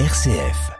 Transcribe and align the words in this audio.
RCF. 0.00 0.72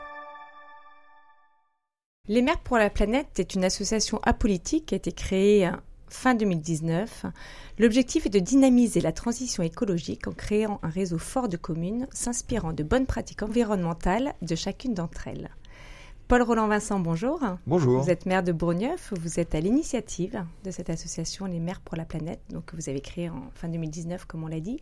Les 2.26 2.42
Mères 2.42 2.58
pour 2.58 2.78
la 2.78 2.90
planète 2.90 3.38
est 3.38 3.54
une 3.54 3.64
association 3.64 4.18
apolitique 4.24 4.86
qui 4.86 4.94
a 4.94 4.96
été 4.96 5.12
créée 5.12 5.70
fin 6.08 6.34
2019. 6.34 7.26
L'objectif 7.78 8.26
est 8.26 8.30
de 8.30 8.40
dynamiser 8.40 9.00
la 9.00 9.12
transition 9.12 9.62
écologique 9.62 10.26
en 10.26 10.32
créant 10.32 10.80
un 10.82 10.88
réseau 10.88 11.18
fort 11.18 11.48
de 11.48 11.56
communes 11.56 12.08
s'inspirant 12.12 12.72
de 12.72 12.82
bonnes 12.82 13.06
pratiques 13.06 13.44
environnementales 13.44 14.34
de 14.42 14.56
chacune 14.56 14.94
d'entre 14.94 15.28
elles. 15.28 15.48
Paul 16.26 16.40
Roland 16.40 16.68
Vincent, 16.68 17.00
bonjour. 17.00 17.38
Bonjour. 17.66 18.02
Vous 18.02 18.08
êtes 18.08 18.24
maire 18.24 18.42
de 18.42 18.50
Bourgneuf, 18.50 19.12
vous 19.20 19.38
êtes 19.38 19.54
à 19.54 19.60
l'initiative 19.60 20.42
de 20.64 20.70
cette 20.70 20.88
association 20.88 21.44
Les 21.44 21.60
Mères 21.60 21.82
pour 21.82 21.98
la 21.98 22.06
planète, 22.06 22.40
donc 22.48 22.64
que 22.64 22.76
vous 22.76 22.88
avez 22.88 23.02
créée 23.02 23.28
en 23.28 23.50
fin 23.54 23.68
2019 23.68 24.24
comme 24.24 24.42
on 24.42 24.46
l'a 24.46 24.60
dit. 24.60 24.80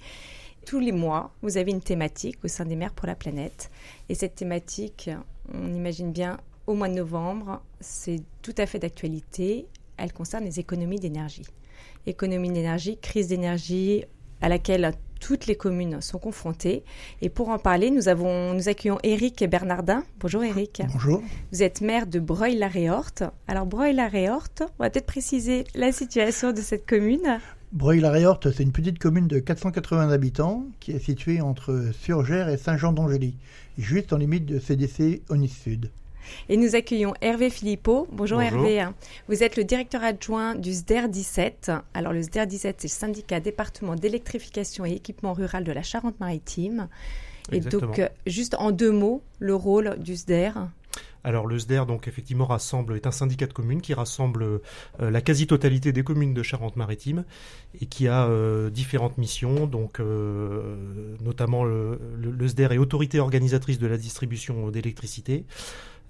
Tous 0.66 0.78
les 0.78 0.92
mois, 0.92 1.32
vous 1.42 1.56
avez 1.56 1.72
une 1.72 1.80
thématique 1.80 2.38
au 2.44 2.48
sein 2.48 2.64
des 2.64 2.76
Mères 2.76 2.92
pour 2.92 3.08
la 3.08 3.16
planète 3.16 3.72
et 4.08 4.14
cette 4.14 4.36
thématique, 4.36 5.10
on 5.52 5.74
imagine 5.74 6.12
bien 6.12 6.38
au 6.68 6.74
mois 6.74 6.88
de 6.88 6.94
novembre, 6.94 7.60
c'est 7.80 8.22
tout 8.40 8.54
à 8.56 8.64
fait 8.66 8.78
d'actualité, 8.78 9.66
elle 9.96 10.12
concerne 10.12 10.44
les 10.44 10.60
économies 10.60 11.00
d'énergie. 11.00 11.46
Économie 12.06 12.52
d'énergie, 12.52 12.98
crise 12.98 13.26
d'énergie 13.26 14.04
à 14.42 14.48
laquelle 14.48 14.92
toutes 15.22 15.46
les 15.46 15.54
communes 15.54 16.00
sont 16.00 16.18
confrontées. 16.18 16.82
Et 17.22 17.28
pour 17.28 17.48
en 17.48 17.58
parler, 17.58 17.90
nous, 17.90 18.08
avons, 18.08 18.54
nous 18.54 18.68
accueillons 18.68 18.98
Eric 19.04 19.48
Bernardin. 19.48 20.02
Bonjour 20.18 20.42
Eric. 20.42 20.82
Bonjour. 20.92 21.22
Vous 21.52 21.62
êtes 21.62 21.80
maire 21.80 22.06
de 22.08 22.18
Breuil-la-Réorte. 22.18 23.22
Alors 23.46 23.66
Breuil-la-Réorte, 23.66 24.64
on 24.78 24.82
va 24.82 24.90
peut-être 24.90 25.06
préciser 25.06 25.64
la 25.74 25.92
situation 25.92 26.52
de 26.52 26.60
cette 26.60 26.86
commune. 26.86 27.38
Breuil-la-Réorte, 27.72 28.50
c'est 28.50 28.64
une 28.64 28.72
petite 28.72 28.98
commune 28.98 29.28
de 29.28 29.38
480 29.38 30.10
habitants 30.10 30.64
qui 30.80 30.90
est 30.90 30.98
située 30.98 31.40
entre 31.40 31.90
Surgères 31.98 32.48
et 32.48 32.58
Saint-Jean-d'Angély, 32.58 33.36
juste 33.78 34.12
en 34.12 34.18
limite 34.18 34.44
de 34.44 34.58
CDC 34.58 35.22
Onis 35.30 35.48
Sud. 35.48 35.90
Et 36.48 36.56
nous 36.56 36.74
accueillons 36.74 37.14
Hervé 37.20 37.50
Philippot. 37.50 38.06
Bonjour, 38.12 38.40
Hervé. 38.40 38.86
Vous 39.28 39.42
êtes 39.42 39.56
le 39.56 39.64
directeur 39.64 40.02
adjoint 40.02 40.54
du 40.54 40.72
SDER 40.72 41.08
17. 41.08 41.72
Alors 41.94 42.12
le 42.12 42.22
SDER 42.22 42.46
17, 42.46 42.76
c'est 42.80 42.88
le 42.88 42.92
syndicat 42.92 43.40
département 43.40 43.94
d'électrification 43.94 44.84
et 44.84 44.92
équipement 44.92 45.32
rural 45.32 45.64
de 45.64 45.72
la 45.72 45.82
Charente-Maritime. 45.82 46.88
Et 47.50 47.60
donc, 47.60 47.98
euh, 47.98 48.08
juste 48.26 48.54
en 48.54 48.70
deux 48.70 48.92
mots, 48.92 49.22
le 49.38 49.54
rôle 49.54 49.96
du 49.98 50.16
SDER 50.16 50.52
alors 51.24 51.46
le 51.46 51.56
SDER 51.56 51.84
donc 51.86 52.08
effectivement 52.08 52.46
rassemble 52.46 52.96
est 52.96 53.06
un 53.06 53.12
syndicat 53.12 53.46
de 53.46 53.52
communes 53.52 53.80
qui 53.80 53.94
rassemble 53.94 54.42
euh, 54.42 54.58
la 54.98 55.20
quasi-totalité 55.20 55.92
des 55.92 56.02
communes 56.02 56.34
de 56.34 56.42
Charente-Maritime 56.42 57.24
et 57.80 57.86
qui 57.86 58.08
a 58.08 58.26
euh, 58.26 58.70
différentes 58.70 59.18
missions 59.18 59.68
donc 59.68 60.00
notamment 61.20 61.62
le, 61.62 62.00
le, 62.20 62.48
SDER 62.48 62.72
est 62.72 62.78
autorité 62.78 63.20
organisatrice 63.20 63.78
de 63.78 63.86
la 63.86 63.98
distribution 63.98 64.68
d'électricité. 64.70 65.44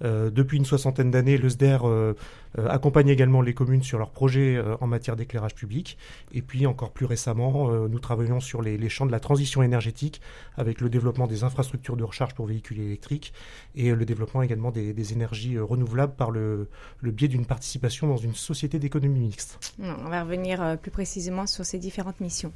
Euh, 0.03 0.29
depuis 0.29 0.57
une 0.57 0.65
soixantaine 0.65 1.11
d'années, 1.11 1.37
le 1.37 1.49
SDER 1.49 1.79
euh, 1.83 2.13
euh, 2.57 2.67
accompagne 2.67 3.09
également 3.09 3.41
les 3.41 3.53
communes 3.53 3.83
sur 3.83 3.97
leurs 3.97 4.11
projets 4.11 4.61
en 4.81 4.87
matière 4.87 5.15
d'éclairage 5.15 5.55
public. 5.55 5.97
Et 6.33 6.41
puis 6.41 6.65
encore 6.65 6.91
plus 6.91 7.05
récemment, 7.05 7.69
nous 7.87 7.99
travaillons 7.99 8.39
sur 8.39 8.61
les, 8.61 8.89
champs 8.89 9.05
de 9.05 9.11
la 9.11 9.19
transition 9.19 9.63
énergétique 9.63 10.21
avec 10.57 10.81
le 10.81 10.89
développement 10.89 11.27
des 11.27 11.43
infrastructures 11.43 11.97
de 11.97 12.03
recharge 12.03 12.33
pour 12.33 12.45
véhicules 12.45 12.79
électriques 12.79 13.33
et 13.75 13.93
le 13.93 14.05
développement 14.05 14.41
également 14.41 14.71
des, 14.71 15.13
énergies 15.13 15.57
renouvelables 15.57 16.15
par 16.15 16.31
le, 16.31 16.67
biais 17.01 17.27
d'une 17.27 17.45
participation 17.45 18.07
dans 18.07 18.17
une 18.17 18.35
société 18.35 18.79
d'économie 18.79 19.19
mixte. 19.19 19.73
On 19.79 20.09
va 20.09 20.23
revenir 20.23 20.77
plus 20.81 20.91
précisément 20.91 21.47
sur 21.47 21.65
ces 21.65 21.79
différentes 21.79 22.19
missions. 22.19 22.51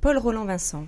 Paul 0.00 0.18
Roland 0.18 0.44
Vincent, 0.44 0.86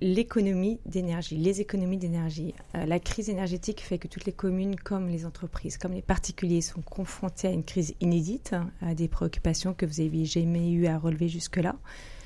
l'économie 0.00 0.80
d'énergie, 0.86 1.36
les 1.36 1.60
économies 1.60 1.98
d'énergie. 1.98 2.54
Euh, 2.74 2.86
la 2.86 2.98
crise 2.98 3.28
énergétique 3.28 3.80
fait 3.80 3.98
que 3.98 4.08
toutes 4.08 4.24
les 4.24 4.32
communes, 4.32 4.76
comme 4.76 5.08
les 5.08 5.26
entreprises, 5.26 5.76
comme 5.76 5.92
les 5.92 6.02
particuliers, 6.02 6.60
sont 6.60 6.80
confrontés 6.82 7.48
à 7.48 7.50
une 7.50 7.64
crise 7.64 7.94
inédite, 8.00 8.52
hein, 8.52 8.70
à 8.80 8.94
des 8.94 9.08
préoccupations 9.08 9.74
que 9.74 9.86
vous 9.86 10.02
n'aviez 10.02 10.24
jamais 10.24 10.70
eu 10.70 10.86
à 10.86 10.98
relever 10.98 11.28
jusque-là. 11.28 11.76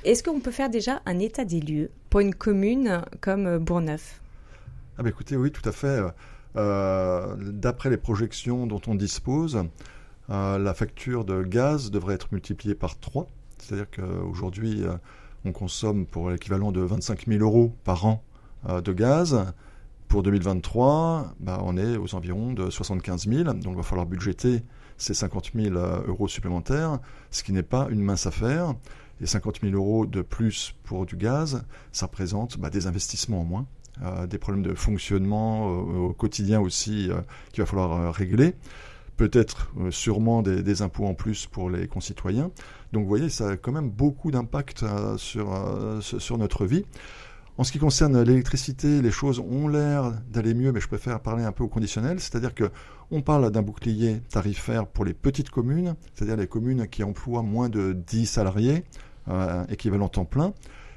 Est-ce 0.05 0.23
qu'on 0.23 0.41
peut 0.41 0.51
faire 0.51 0.71
déjà 0.71 1.03
un 1.07 1.19
état 1.19 1.45
des 1.45 1.61
lieux 1.61 1.91
pour 2.11 2.21
une 2.21 2.35
commune 2.35 3.03
comme 3.21 3.59
Bourgneuf? 3.59 4.21
Ah 4.99 5.03
bah 5.03 5.09
écoutez, 5.09 5.37
oui, 5.37 5.51
tout 5.51 5.67
à 5.69 5.73
fait. 5.73 6.01
Euh, 6.57 7.37
d'après 7.39 7.91
les 7.91 7.97
projections 7.97 8.67
dont 8.67 8.83
on 8.87 8.95
dispose, 8.95 9.65
euh, 10.31 10.59
la 10.59 10.75
facture 10.75 11.25
de 11.25 11.43
gaz 11.43 11.91
devrait 11.91 12.15
être 12.15 12.29
multipliée 12.33 12.75
par 12.75 12.99
3. 13.01 13.27
C'est-à-dire 13.59 13.91
qu'aujourd'hui, 13.91 14.85
on 15.45 15.53
consomme 15.53 16.07
pour 16.07 16.31
l'équivalent 16.31 16.73
de 16.73 16.81
25 16.81 17.27
000 17.27 17.43
euros 17.43 17.75
par 17.85 18.07
an 18.07 18.23
euh, 18.69 18.81
de 18.81 18.93
gaz. 18.93 19.53
Pour 20.09 20.23
2023, 20.23 21.35
bah, 21.41 21.61
on 21.63 21.77
est 21.77 21.97
aux 21.97 22.15
environs 22.15 22.53
de 22.53 22.71
75 22.71 23.29
000, 23.29 23.45
donc 23.45 23.63
il 23.67 23.77
va 23.77 23.83
falloir 23.83 24.07
budgéter 24.07 24.63
ces 24.97 25.13
50 25.13 25.51
000 25.55 25.77
euh, 25.77 26.03
euros 26.07 26.29
supplémentaires, 26.29 26.99
ce 27.31 27.43
qui 27.43 27.53
n'est 27.53 27.63
pas 27.63 27.89
une 27.91 28.01
mince 28.01 28.27
affaire. 28.27 28.75
Et 29.21 29.27
50 29.27 29.61
000 29.63 29.75
euros 29.75 30.07
de 30.07 30.23
plus 30.23 30.75
pour 30.83 31.07
du 31.07 31.17
gaz, 31.17 31.65
ça 31.93 32.07
représente 32.07 32.59
bah, 32.59 32.71
des 32.71 32.87
investissements 32.87 33.43
en 33.43 33.45
moins, 33.45 33.67
euh, 34.03 34.27
des 34.27 34.39
problèmes 34.39 34.65
de 34.65 34.75
fonctionnement 34.75 35.67
au 35.69 36.13
quotidien 36.13 36.61
aussi 36.61 37.11
qu'il 37.53 37.63
va 37.63 37.67
falloir 37.67 38.13
régler 38.13 38.55
peut-être 39.17 39.73
sûrement 39.91 40.43
des, 40.43 40.83
impôts 40.83 41.07
en 41.07 41.15
plus 41.15 41.47
pour 41.47 41.71
les 41.71 41.87
concitoyens. 41.87 42.51
Donc 42.93 43.03
vous 43.03 43.09
voyez, 43.09 43.29
ça 43.29 43.51
a 43.51 43.57
quand 43.57 43.73
même 43.73 43.91
beaucoup 43.91 44.31
d'impact 44.31 44.83
euh, 44.83 45.17
sur, 45.17 45.55
euh, 45.55 46.01
sur 46.01 46.39
notre 46.39 46.67
vie. 46.67 46.85
En 47.57 47.63
ce 47.63 47.71
qui 47.71 47.79
concerne 47.79 48.21
l'électricité, 48.21 49.01
les 49.01 49.13
choses 49.13 49.39
ont 49.39 49.69
l'air 49.69 50.13
d'aller 50.29 50.55
mieux, 50.55 50.73
mais 50.73 50.81
je 50.81 50.89
préfère 50.89 51.21
parler 51.21 51.45
un 51.45 51.53
peu 51.53 51.63
au 51.63 51.69
conditionnel, 51.69 52.19
c'est-à-dire 52.19 52.53
que 52.53 52.71
on 53.13 53.23
parle 53.23 53.53
d'un 53.53 53.63
bouclier 53.63 54.21
tarifaire 54.29 54.89
pour 54.89 55.05
les 55.05 55.15
petites 55.15 55.51
communes, 55.51 55.95
c'est-à-dire 56.15 56.37
les 56.37 56.49
communes 56.49 56.89
qui 56.89 57.05
emploient 57.05 57.43
moins 57.43 57.69
de 57.69 57.93
10 57.93 58.27
salariés, 58.27 58.83
euh, 59.29 59.65
équivalent 59.69 60.09
temps 60.09 60.25
plein, 60.25 60.53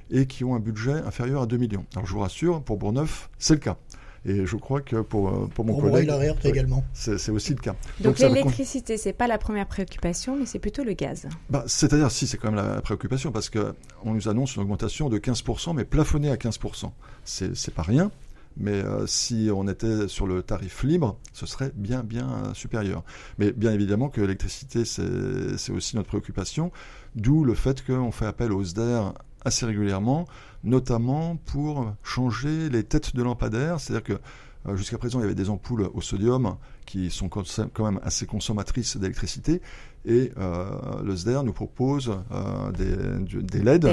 et 0.09 0.25
qui 0.25 0.43
ont 0.43 0.55
un 0.55 0.59
budget 0.59 0.93
inférieur 0.93 1.43
à 1.43 1.45
2 1.45 1.57
millions. 1.57 1.85
Alors 1.93 2.07
je 2.07 2.13
vous 2.13 2.21
rassure, 2.21 2.63
pour 2.63 2.77
Bourneuf, 2.77 3.29
c'est 3.37 3.53
le 3.53 3.59
cas. 3.59 3.77
Et 4.27 4.45
je 4.45 4.57
crois 4.57 4.81
que 4.81 4.97
pour, 4.97 5.29
euh, 5.29 5.47
pour 5.47 5.63
mon 5.63 5.73
pour 5.73 5.83
collègue, 5.83 6.11
également. 6.43 6.83
C'est 6.93 7.31
aussi 7.31 7.53
le 7.53 7.61
cas. 7.61 7.75
Donc, 8.01 8.19
l'électricité, 8.19 8.97
c'est 8.97 9.13
pas 9.13 9.25
la 9.25 9.37
première 9.37 9.67
préoccupation, 9.67 10.35
mais 10.37 10.45
c'est 10.45 10.59
plutôt 10.59 10.83
le 10.83 10.93
gaz. 10.93 11.27
Bah, 11.49 11.63
C'est-à-dire, 11.65 12.11
si, 12.11 12.27
c'est 12.27 12.37
quand 12.37 12.51
même 12.51 12.63
la 12.63 12.81
préoccupation, 12.81 13.31
parce 13.31 13.49
qu'on 13.49 13.73
nous 14.13 14.27
annonce 14.27 14.57
une 14.57 14.63
augmentation 14.63 15.07
de 15.07 15.17
15%, 15.17 15.73
mais 15.73 15.85
plafonnée 15.85 16.29
à 16.29 16.35
15%. 16.35 16.91
C'est 17.23 17.73
pas 17.73 17.83
rien. 17.83 18.11
Mais 18.59 18.83
euh, 18.83 19.05
si 19.05 19.49
on 19.53 19.67
était 19.67 20.07
sur 20.07 20.27
le 20.27 20.41
tarif 20.41 20.83
libre, 20.83 21.17
ce 21.31 21.45
serait 21.45 21.71
bien, 21.75 22.03
bien 22.03 22.27
euh, 22.27 22.53
supérieur. 22.53 23.03
Mais 23.37 23.51
bien 23.51 23.71
évidemment 23.71 24.09
que 24.09 24.19
l'électricité, 24.19 24.83
c'est 24.83 25.71
aussi 25.71 25.95
notre 25.95 26.09
préoccupation, 26.09 26.71
d'où 27.15 27.45
le 27.45 27.53
fait 27.53 27.85
qu'on 27.85 28.11
fait 28.11 28.25
appel 28.25 28.51
aux 28.51 28.63
SDER 28.63 29.13
assez 29.45 29.65
régulièrement, 29.65 30.25
notamment 30.67 31.37
pour 31.37 31.93
changer 32.03 32.69
les 32.69 32.83
têtes 32.83 33.15
de 33.15 33.23
lampadaires. 33.23 33.79
C'est-à-dire 33.79 34.03
que 34.03 34.19
euh, 34.67 34.75
jusqu'à 34.75 34.97
présent, 34.97 35.19
il 35.19 35.23
y 35.23 35.25
avait 35.25 35.35
des 35.35 35.49
ampoules 35.49 35.89
au 35.93 36.01
sodium 36.01 36.57
qui 36.85 37.09
sont 37.09 37.29
quand 37.29 37.83
même 37.83 37.99
assez 38.03 38.25
consommatrices 38.25 38.97
d'électricité. 38.97 39.61
Et 40.05 40.31
euh, 40.37 40.69
le 41.03 41.15
SDER 41.15 41.41
nous 41.43 41.53
propose 41.53 42.17
euh, 42.31 42.71
des, 42.71 43.59
LED, 43.59 43.87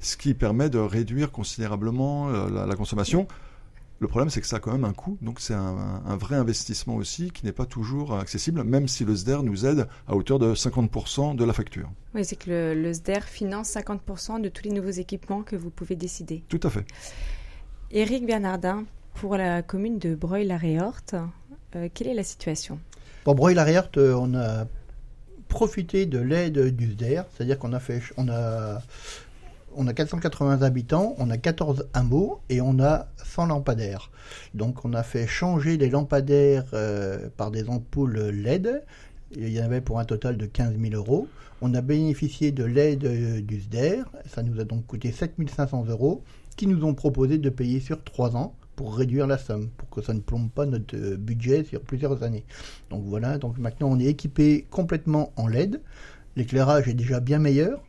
ce 0.00 0.16
qui 0.16 0.34
permet 0.34 0.68
de 0.68 0.78
réduire 0.78 1.30
considérablement 1.30 2.28
la, 2.28 2.74
consommation. 2.74 3.26
Le 4.00 4.08
problème, 4.08 4.28
c'est 4.28 4.40
que 4.40 4.46
ça 4.46 4.56
a 4.56 4.60
quand 4.60 4.72
même 4.72 4.84
un 4.84 4.92
coût, 4.92 5.16
donc 5.22 5.40
c'est 5.40 5.54
un, 5.54 6.16
vrai 6.16 6.36
investissement 6.36 6.96
aussi 6.96 7.30
qui 7.30 7.46
n'est 7.46 7.52
pas 7.52 7.64
toujours 7.64 8.18
accessible, 8.18 8.64
même 8.64 8.88
si 8.88 9.04
le 9.04 9.14
SDER 9.14 9.38
nous 9.42 9.66
aide 9.66 9.86
à 10.08 10.16
hauteur 10.16 10.38
de 10.38 10.54
50% 10.54 11.36
de 11.36 11.44
la 11.44 11.52
facture. 11.52 11.90
Oui, 12.14 12.24
c'est 12.24 12.36
que 12.36 12.74
le, 12.74 12.92
SDER 12.92 13.20
finance 13.24 13.70
50% 13.70 14.40
de 14.40 14.48
tous 14.48 14.64
les 14.64 14.72
nouveaux 14.72 14.90
équipements 14.90 15.42
que 15.42 15.56
vous 15.56 15.70
pouvez 15.70 15.94
décider. 15.94 16.42
Tout 16.48 16.60
à 16.64 16.70
fait. 16.70 16.84
Éric 17.92 18.26
Bernardin, 18.26 18.84
pour 19.14 19.36
la 19.36 19.62
commune 19.62 19.98
de 19.98 20.14
Breuil-la-Réorte, 20.14 21.14
euh, 21.76 21.88
quelle 21.94 22.08
est 22.08 22.14
la 22.14 22.24
situation? 22.24 22.80
Pour 23.22 23.36
Breuil-la-Réorte, 23.36 23.96
euh, 23.98 24.14
on 24.14 24.34
a 24.34 24.66
profité 25.48 26.04
de 26.04 26.18
l'aide 26.18 26.74
du 26.74 26.90
SDER, 26.92 27.22
c'est-à-dire 27.32 27.58
qu'on 27.60 27.72
a 27.72 27.80
fait, 27.80 28.02
on 28.16 28.28
a 28.28 28.82
on 29.76 29.86
a 29.86 29.92
480 29.92 30.62
habitants, 30.62 31.14
on 31.18 31.30
a 31.30 31.36
14 31.36 31.88
hameaux 31.92 32.40
et 32.48 32.60
on 32.60 32.80
a 32.80 33.08
100 33.24 33.46
lampadaires. 33.46 34.10
Donc 34.54 34.84
on 34.84 34.92
a 34.92 35.02
fait 35.02 35.26
changer 35.26 35.76
les 35.76 35.90
lampadaires 35.90 36.64
euh, 36.72 37.28
par 37.36 37.50
des 37.50 37.68
ampoules 37.68 38.18
LED. 38.30 38.84
Il 39.36 39.48
y 39.48 39.60
en 39.60 39.64
avait 39.64 39.80
pour 39.80 39.98
un 39.98 40.04
total 40.04 40.36
de 40.36 40.46
15 40.46 40.74
000 40.78 40.94
euros. 40.94 41.28
On 41.60 41.74
a 41.74 41.80
bénéficié 41.80 42.52
de 42.52 42.64
l'aide 42.64 43.04
euh, 43.04 43.40
du 43.40 43.60
SDER. 43.60 44.02
Ça 44.26 44.42
nous 44.42 44.60
a 44.60 44.64
donc 44.64 44.86
coûté 44.86 45.12
7 45.12 45.34
500 45.48 45.86
euros 45.88 46.22
qui 46.56 46.66
nous 46.66 46.84
ont 46.84 46.94
proposé 46.94 47.38
de 47.38 47.50
payer 47.50 47.80
sur 47.80 48.02
3 48.02 48.36
ans 48.36 48.54
pour 48.76 48.96
réduire 48.96 49.26
la 49.26 49.38
somme, 49.38 49.68
pour 49.76 49.88
que 49.88 50.02
ça 50.02 50.14
ne 50.14 50.20
plombe 50.20 50.50
pas 50.50 50.66
notre 50.66 50.96
euh, 50.96 51.16
budget 51.16 51.64
sur 51.64 51.80
plusieurs 51.80 52.22
années. 52.22 52.44
Donc 52.90 53.04
voilà, 53.04 53.38
donc 53.38 53.58
maintenant 53.58 53.88
on 53.90 53.98
est 53.98 54.06
équipé 54.06 54.66
complètement 54.70 55.32
en 55.36 55.46
LED. 55.46 55.80
L'éclairage 56.36 56.88
est 56.88 56.94
déjà 56.94 57.20
bien 57.20 57.38
meilleur, 57.38 57.80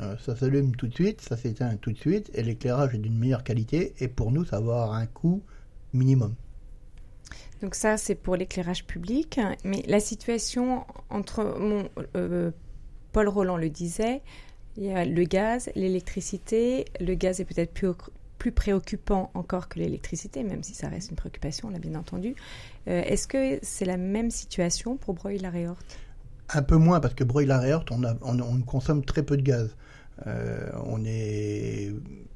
euh, 0.00 0.16
ça 0.18 0.36
s'allume 0.36 0.76
tout 0.76 0.88
de 0.88 0.94
suite, 0.94 1.20
ça 1.20 1.36
s'éteint 1.36 1.76
tout 1.76 1.92
de 1.92 1.98
suite, 1.98 2.30
et 2.34 2.42
l'éclairage 2.42 2.94
est 2.94 2.98
d'une 2.98 3.18
meilleure 3.18 3.44
qualité, 3.44 3.94
et 3.98 4.08
pour 4.08 4.32
nous, 4.32 4.44
ça 4.44 4.60
va 4.60 4.82
avoir 4.82 4.92
un 4.94 5.06
coût 5.06 5.42
minimum. 5.92 6.34
Donc 7.62 7.74
ça, 7.74 7.96
c'est 7.96 8.14
pour 8.14 8.36
l'éclairage 8.36 8.84
public. 8.84 9.40
Mais 9.64 9.82
la 9.86 10.00
situation 10.00 10.84
entre... 11.10 11.44
Mon, 11.58 11.88
euh, 12.16 12.50
Paul 13.12 13.28
Roland 13.28 13.56
le 13.56 13.70
disait, 13.70 14.22
il 14.76 14.84
y 14.84 14.92
a 14.92 15.04
le 15.04 15.24
gaz, 15.24 15.70
l'électricité. 15.74 16.84
Le 17.00 17.14
gaz 17.14 17.40
est 17.40 17.44
peut-être 17.44 17.72
plus, 17.72 17.88
plus 18.38 18.52
préoccupant 18.52 19.30
encore 19.34 19.68
que 19.68 19.78
l'électricité, 19.78 20.44
même 20.44 20.62
si 20.62 20.74
ça 20.74 20.88
reste 20.88 21.10
une 21.10 21.16
préoccupation, 21.16 21.68
on 21.68 21.70
l'a 21.70 21.78
bien 21.78 21.94
entendu. 21.94 22.36
Euh, 22.86 23.02
est-ce 23.02 23.26
que 23.26 23.58
c'est 23.62 23.84
la 23.84 23.96
même 23.96 24.30
situation 24.30 24.96
pour 24.96 25.14
Breuil-la-Réorte 25.14 25.98
Un 26.50 26.62
peu 26.62 26.76
moins, 26.76 27.00
parce 27.00 27.14
que 27.14 27.24
Breuil-la-Réorte, 27.24 27.90
on, 27.90 28.02
on, 28.22 28.60
consomme 28.60 29.04
très 29.04 29.22
peu 29.22 29.36
de 29.36 29.42
gaz. 29.42 29.74
Euh, 30.26 30.70
on 30.84 31.04
est 31.04 31.92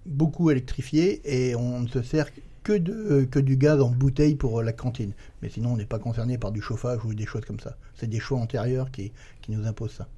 beaucoup 0.07 0.51
électrifié 0.51 1.21
et 1.25 1.55
on 1.57 1.81
ne 1.81 1.89
se 1.89 2.03
sert 2.03 2.27
que, 2.63 2.73
de, 2.73 3.27
que 3.31 3.39
du 3.39 3.57
gaz 3.57 3.81
en 3.81 3.91
bouteille 3.91 4.37
pour 4.37 4.63
la 4.63 4.73
cantine. 4.73 5.13
Mais 5.43 5.49
sinon, 5.49 5.73
on 5.73 5.77
n'est 5.77 5.87
pas 5.87 5.99
concerné 5.99 6.39
par 6.39 6.53
du 6.53 6.61
chauffage 6.61 7.05
ou 7.05 7.15
des 7.15 7.27
choses 7.27 7.45
comme 7.45 7.61
ça. 7.61 7.77
C'est 7.95 8.09
des 8.09 8.21
choix 8.21 8.39
antérieurs 8.39 8.91
qui, 8.91 9.13
qui 9.41 9.53
nous 9.53 9.67
imposent 9.67 9.95
ça. 9.95 10.09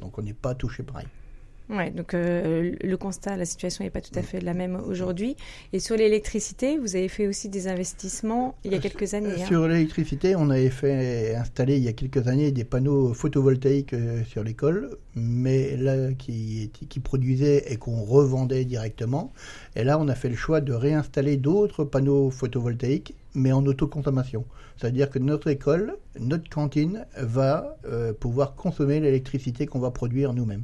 Donc 0.00 0.18
on 0.18 0.22
n'est 0.22 0.32
pas 0.32 0.54
touché 0.54 0.82
pareil. 0.82 1.06
Ouais, 1.68 1.90
donc 1.90 2.14
euh, 2.14 2.76
le 2.80 2.96
constat, 2.96 3.36
la 3.36 3.44
situation 3.44 3.82
n'est 3.82 3.90
pas 3.90 4.00
tout 4.00 4.16
à 4.16 4.22
fait 4.22 4.40
la 4.40 4.54
même 4.54 4.76
aujourd'hui. 4.86 5.36
Et 5.72 5.80
sur 5.80 5.96
l'électricité, 5.96 6.78
vous 6.78 6.94
avez 6.94 7.08
fait 7.08 7.26
aussi 7.26 7.48
des 7.48 7.66
investissements 7.66 8.56
il 8.64 8.72
y 8.72 8.76
a 8.76 8.78
quelques 8.78 9.14
années. 9.14 9.42
Hein. 9.42 9.46
Sur 9.46 9.66
l'électricité, 9.66 10.36
on 10.36 10.48
avait 10.50 10.70
fait 10.70 11.34
installer 11.34 11.76
il 11.76 11.82
y 11.82 11.88
a 11.88 11.92
quelques 11.92 12.28
années 12.28 12.52
des 12.52 12.62
panneaux 12.62 13.12
photovoltaïques 13.14 13.94
euh, 13.94 14.22
sur 14.24 14.44
l'école, 14.44 14.96
mais 15.16 15.76
là 15.76 16.12
qui, 16.12 16.70
qui 16.88 17.00
produisaient 17.00 17.64
et 17.72 17.76
qu'on 17.78 18.04
revendait 18.04 18.64
directement. 18.64 19.32
Et 19.74 19.82
là, 19.82 19.98
on 19.98 20.06
a 20.06 20.14
fait 20.14 20.28
le 20.28 20.36
choix 20.36 20.60
de 20.60 20.72
réinstaller 20.72 21.36
d'autres 21.36 21.82
panneaux 21.82 22.30
photovoltaïques, 22.30 23.14
mais 23.34 23.50
en 23.50 23.66
autoconsommation. 23.66 24.44
C'est-à-dire 24.76 25.10
que 25.10 25.18
notre 25.18 25.48
école, 25.48 25.96
notre 26.20 26.48
cantine 26.48 27.06
va 27.18 27.76
euh, 27.86 28.12
pouvoir 28.12 28.54
consommer 28.54 29.00
l'électricité 29.00 29.66
qu'on 29.66 29.80
va 29.80 29.90
produire 29.90 30.32
nous-mêmes. 30.32 30.62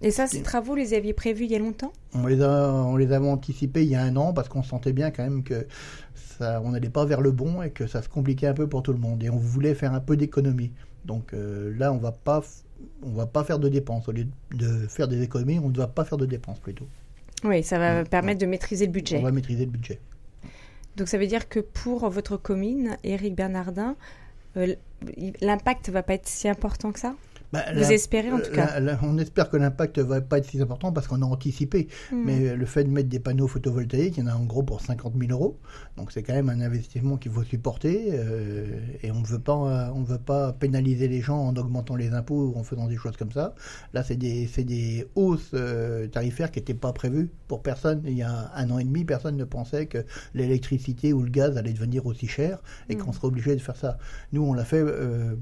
Et 0.00 0.10
ça, 0.10 0.26
ces 0.26 0.42
travaux, 0.42 0.74
les 0.74 0.94
aviez 0.94 1.12
prévus 1.12 1.44
il 1.44 1.50
y 1.50 1.56
a 1.56 1.58
longtemps? 1.58 1.92
On 2.14 2.26
les, 2.26 2.40
a, 2.42 2.72
on 2.72 2.96
les 2.96 3.12
avait 3.12 3.28
anticipés 3.28 3.82
il 3.82 3.88
y 3.88 3.96
a 3.96 4.02
un 4.02 4.16
an 4.16 4.32
parce 4.32 4.48
qu'on 4.48 4.62
sentait 4.62 4.92
bien 4.92 5.10
quand 5.10 5.24
même 5.24 5.42
que 5.42 5.66
ça, 6.14 6.60
on 6.64 6.70
n'allait 6.70 6.88
pas 6.88 7.04
vers 7.04 7.20
le 7.20 7.32
bon 7.32 7.62
et 7.62 7.70
que 7.70 7.86
ça 7.86 8.00
se 8.02 8.08
compliquait 8.08 8.46
un 8.46 8.54
peu 8.54 8.68
pour 8.68 8.82
tout 8.82 8.92
le 8.92 8.98
monde. 8.98 9.22
Et 9.22 9.30
on 9.30 9.36
voulait 9.36 9.74
faire 9.74 9.92
un 9.92 10.00
peu 10.00 10.16
d'économie. 10.16 10.72
Donc 11.04 11.34
euh, 11.34 11.76
là, 11.76 11.92
on 11.92 11.98
va 11.98 12.12
pas, 12.12 12.42
on 13.02 13.10
va 13.10 13.26
pas 13.26 13.42
faire 13.42 13.58
de 13.58 13.68
dépenses. 13.68 14.08
Au 14.08 14.12
lieu 14.12 14.26
de 14.52 14.86
faire 14.88 15.08
des 15.08 15.22
économies, 15.22 15.58
on 15.58 15.68
ne 15.68 15.76
va 15.76 15.88
pas 15.88 16.04
faire 16.04 16.18
de 16.18 16.26
dépenses 16.26 16.60
plutôt. 16.60 16.86
Oui, 17.44 17.62
ça 17.62 17.78
va 17.78 18.04
permettre 18.04 18.40
de 18.40 18.46
maîtriser 18.46 18.86
le 18.86 18.92
budget. 18.92 19.18
On 19.18 19.22
va 19.22 19.32
maîtriser 19.32 19.64
le 19.64 19.70
budget. 19.70 20.00
Donc 20.96 21.08
ça 21.08 21.18
veut 21.18 21.28
dire 21.28 21.48
que 21.48 21.60
pour 21.60 22.08
votre 22.08 22.36
commune, 22.36 22.96
Éric 23.04 23.36
Bernardin, 23.36 23.96
euh, 24.56 24.74
l'impact 25.40 25.88
ne 25.88 25.92
va 25.92 26.02
pas 26.02 26.14
être 26.14 26.26
si 26.26 26.48
important 26.48 26.90
que 26.90 26.98
ça? 26.98 27.14
Bah, 27.52 27.64
Vous 27.74 27.92
espérez 27.92 28.30
en 28.30 28.40
tout 28.40 28.52
cas 28.52 28.80
On 29.02 29.18
espère 29.18 29.50
que 29.50 29.56
l'impact 29.56 29.98
ne 29.98 30.04
va 30.04 30.20
pas 30.20 30.38
être 30.38 30.46
si 30.46 30.60
important 30.60 30.92
parce 30.92 31.06
qu'on 31.06 31.22
a 31.22 31.26
anticipé. 31.26 31.88
Hmm. 32.12 32.22
Mais 32.24 32.56
le 32.56 32.66
fait 32.66 32.84
de 32.84 32.90
mettre 32.90 33.08
des 33.08 33.20
panneaux 33.20 33.48
photovoltaïques, 33.48 34.16
il 34.18 34.24
y 34.24 34.26
en 34.26 34.30
a 34.30 34.34
en 34.34 34.44
gros 34.44 34.62
pour 34.62 34.80
50 34.80 35.14
000 35.18 35.32
euros. 35.32 35.58
Donc 35.96 36.12
c'est 36.12 36.22
quand 36.22 36.34
même 36.34 36.48
un 36.48 36.60
investissement 36.60 37.16
qu'il 37.16 37.32
faut 37.32 37.44
supporter. 37.44 38.10
Euh, 38.12 38.66
et 39.02 39.10
on 39.10 39.20
ne 39.20 39.26
veut 39.26 39.38
pas, 39.38 39.92
on 39.94 40.02
veut 40.02 40.18
pas 40.18 40.52
pénaliser 40.52 41.08
les 41.08 41.20
gens 41.20 41.38
en 41.38 41.56
augmentant 41.56 41.96
les 41.96 42.12
impôts 42.12 42.52
ou 42.54 42.58
en 42.58 42.64
faisant 42.64 42.86
des 42.86 42.96
choses 42.96 43.16
comme 43.16 43.32
ça. 43.32 43.54
Là, 43.94 44.02
c'est 44.02 44.16
des, 44.16 44.48
des 44.58 45.06
hausses 45.14 45.50
euh, 45.54 46.06
tarifaires 46.08 46.50
qui 46.50 46.58
n'étaient 46.58 46.74
pas 46.74 46.92
prévues 46.92 47.30
pour 47.46 47.62
personne. 47.62 48.02
Il 48.04 48.16
y 48.16 48.22
a 48.22 48.50
un 48.54 48.70
an 48.70 48.78
et 48.78 48.84
demi, 48.84 49.04
personne 49.04 49.36
ne 49.36 49.44
pensait 49.44 49.86
que 49.86 50.04
l'électricité 50.34 51.12
ou 51.12 51.22
le 51.22 51.30
gaz 51.30 51.56
allait 51.56 51.72
devenir 51.72 52.06
aussi 52.06 52.26
cher 52.26 52.58
et 52.88 52.96
hmm. 52.96 52.98
qu'on 52.98 53.12
serait 53.12 53.28
obligé 53.28 53.54
de 53.54 53.60
faire 53.60 53.76
ça. 53.76 53.98
Nous, 54.32 54.42
on 54.42 54.52
l'a 54.52 54.64
fait. 54.64 54.80
Euh, 54.80 55.36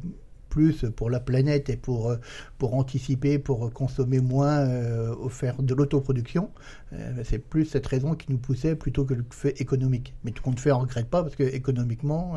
plus 0.56 0.86
pour 0.96 1.10
la 1.10 1.20
planète 1.20 1.68
et 1.68 1.76
pour, 1.76 2.08
euh, 2.08 2.16
pour 2.56 2.72
anticiper, 2.74 3.38
pour 3.38 3.70
consommer 3.74 4.20
moins, 4.20 4.60
euh, 4.60 5.14
de 5.58 5.74
l'autoproduction. 5.74 6.50
Euh, 6.94 7.22
c'est 7.24 7.38
plus 7.38 7.66
cette 7.66 7.86
raison 7.86 8.14
qui 8.14 8.32
nous 8.32 8.38
poussait 8.38 8.74
plutôt 8.74 9.04
que 9.04 9.12
le 9.12 9.24
fait 9.30 9.60
économique. 9.60 10.14
Mais 10.24 10.30
tout 10.30 10.42
compte 10.42 10.58
fait, 10.58 10.72
on 10.72 10.78
regrette 10.78 11.10
pas 11.10 11.22
parce 11.22 11.36
que 11.36 11.42
économiquement, 11.42 12.36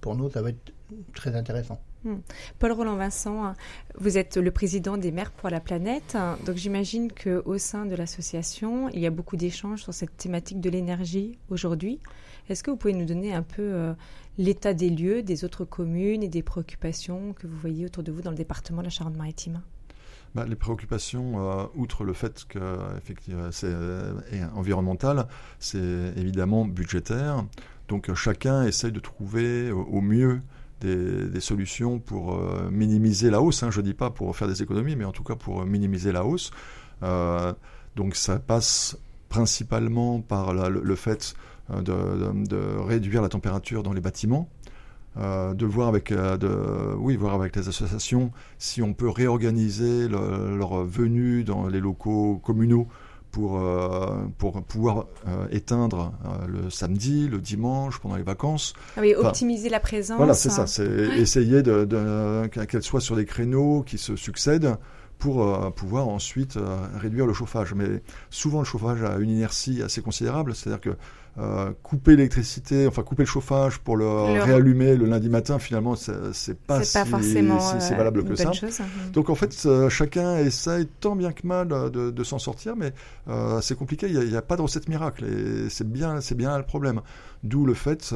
pour 0.00 0.14
nous, 0.14 0.30
ça 0.30 0.40
va 0.40 0.50
être 0.50 0.72
très 1.14 1.34
intéressant. 1.34 1.80
Hmm. 2.04 2.18
Paul 2.58 2.72
Roland 2.72 2.96
Vincent, 2.96 3.54
vous 3.98 4.18
êtes 4.18 4.36
le 4.36 4.50
président 4.50 4.96
des 4.96 5.10
maires 5.10 5.32
pour 5.32 5.50
la 5.50 5.60
planète. 5.60 6.16
Donc 6.46 6.56
j'imagine 6.56 7.10
qu'au 7.12 7.58
sein 7.58 7.86
de 7.86 7.96
l'association, 7.96 8.88
il 8.90 9.00
y 9.00 9.06
a 9.06 9.10
beaucoup 9.10 9.36
d'échanges 9.36 9.82
sur 9.82 9.92
cette 9.92 10.16
thématique 10.16 10.60
de 10.60 10.70
l'énergie 10.70 11.38
aujourd'hui. 11.50 12.00
Est-ce 12.48 12.62
que 12.62 12.70
vous 12.70 12.76
pouvez 12.76 12.94
nous 12.94 13.04
donner 13.04 13.34
un 13.34 13.42
peu 13.42 13.94
l'état 14.38 14.74
des 14.74 14.90
lieux 14.90 15.22
des 15.22 15.44
autres 15.44 15.64
communes 15.64 16.22
et 16.22 16.28
des 16.28 16.42
préoccupations 16.42 17.32
que 17.34 17.46
vous 17.46 17.56
voyez 17.56 17.84
autour 17.84 18.02
de 18.04 18.12
vous 18.12 18.22
dans 18.22 18.30
le 18.30 18.36
département 18.36 18.78
de 18.78 18.84
la 18.84 18.90
Charente-Maritime? 18.90 19.60
Bah, 20.34 20.44
les 20.46 20.56
préoccupations, 20.56 21.50
euh, 21.50 21.64
outre 21.74 22.04
le 22.04 22.12
fait 22.12 22.44
que 22.48 22.58
c'est 23.50 23.66
euh, 23.66 24.12
environnemental, 24.54 25.26
c'est 25.58 26.12
évidemment 26.16 26.66
budgétaire. 26.66 27.44
Donc 27.88 28.12
chacun 28.14 28.64
essaye 28.64 28.92
de 28.92 29.00
trouver 29.00 29.72
au, 29.72 30.02
mieux 30.02 30.42
des, 30.80 31.40
solutions 31.40 31.98
pour 31.98 32.34
euh, 32.34 32.68
minimiser 32.70 33.30
la 33.30 33.40
hausse. 33.40 33.62
Hein. 33.62 33.70
Je 33.70 33.80
ne 33.80 33.84
dis 33.86 33.94
pas 33.94 34.10
pour 34.10 34.36
faire 34.36 34.48
des 34.48 34.62
économies, 34.62 34.96
mais 34.96 35.04
en 35.04 35.12
tout 35.12 35.24
cas 35.24 35.36
pour 35.36 35.64
minimiser 35.64 36.12
la 36.12 36.24
hausse. 36.24 36.50
donc 37.96 38.14
ça 38.14 38.38
passe 38.38 38.96
principalement 39.28 40.20
par 40.20 40.52
le, 40.52 40.94
fait 40.94 41.34
euh, 41.70 41.82
de, 41.82 42.78
réduire 42.80 43.22
la 43.22 43.28
température 43.28 43.82
dans 43.82 43.92
les 43.92 44.00
bâtiments, 44.00 44.48
euh, 45.16 45.54
de 45.54 45.64
euh, 45.64 45.68
voir 45.68 47.34
avec 47.34 47.56
les 47.56 47.68
associations 47.68 48.32
si 48.58 48.82
on 48.82 48.94
peut 48.94 49.08
réorganiser 49.08 50.08
leur 50.08 50.84
venue 50.84 51.44
dans 51.44 51.66
les 51.68 51.80
locaux 51.80 52.40
communaux 52.42 52.88
pour, 53.30 53.60
pour 54.38 54.62
pouvoir 54.62 55.06
éteindre 55.50 56.12
le 56.46 56.70
samedi, 56.70 57.28
le 57.28 57.38
dimanche, 57.38 57.98
pendant 58.00 58.16
les 58.16 58.22
vacances. 58.22 58.74
Ah 58.96 59.00
oui, 59.00 59.14
optimiser 59.14 59.68
la 59.68 59.80
présence. 59.80 60.16
Voilà, 60.16 60.34
c'est 60.34 60.50
ça. 60.50 60.66
C'est 60.66 60.88
essayer 61.18 61.62
de, 61.62 62.46
qu'elle 62.46 62.82
soit 62.82 63.00
sur 63.00 63.16
des 63.16 63.24
créneaux 63.24 63.82
qui 63.82 63.98
se 63.98 64.16
succèdent 64.16 64.76
pour 65.18 65.74
pouvoir 65.74 66.08
ensuite 66.08 66.58
réduire 66.94 67.26
le 67.26 67.32
chauffage. 67.32 67.74
Mais 67.74 68.02
souvent, 68.30 68.60
le 68.60 68.64
chauffage 68.64 69.02
a 69.02 69.18
une 69.18 69.30
inertie 69.30 69.82
assez 69.82 70.00
considérable, 70.00 70.54
c'est-à-dire 70.54 70.80
que 70.80 70.96
euh, 71.40 71.70
couper 71.84 72.16
l'électricité, 72.16 72.88
enfin 72.88 73.04
couper 73.04 73.22
le 73.22 73.28
chauffage 73.28 73.78
pour 73.78 73.96
le, 73.96 74.08
réallumer 74.42 74.96
le 74.96 75.06
lundi 75.06 75.28
matin, 75.28 75.60
finalement, 75.60 75.94
c'est 75.94 76.58
pas, 76.58 76.82
si, 76.82 76.98
forcément 77.06 77.60
c'est 77.78 77.94
valable 77.94 78.24
que 78.24 78.34
ça. 78.34 78.50
Hein. 78.50 78.84
Donc 79.12 79.30
en 79.30 79.36
fait, 79.36 79.54
euh, 79.66 79.88
chacun 79.88 80.36
essaye 80.38 80.86
tant 80.98 81.14
bien 81.14 81.30
que 81.30 81.46
mal 81.46 81.68
de, 81.68 82.10
de 82.10 82.24
s'en 82.24 82.40
sortir, 82.40 82.74
mais 82.74 82.92
euh, 83.28 83.60
c'est 83.60 83.76
compliqué. 83.76 84.08
Il 84.08 84.18
n'y 84.18 84.34
a, 84.34 84.38
a, 84.38 84.42
pas 84.42 84.56
de 84.56 84.62
recette 84.62 84.88
miracle, 84.88 85.26
et 85.26 85.70
c'est 85.70 85.88
bien, 85.88 86.20
c'est 86.20 86.34
bien 86.34 86.58
le 86.58 86.64
problème. 86.64 87.02
D'où 87.44 87.66
le 87.66 87.74
fait 87.74 88.12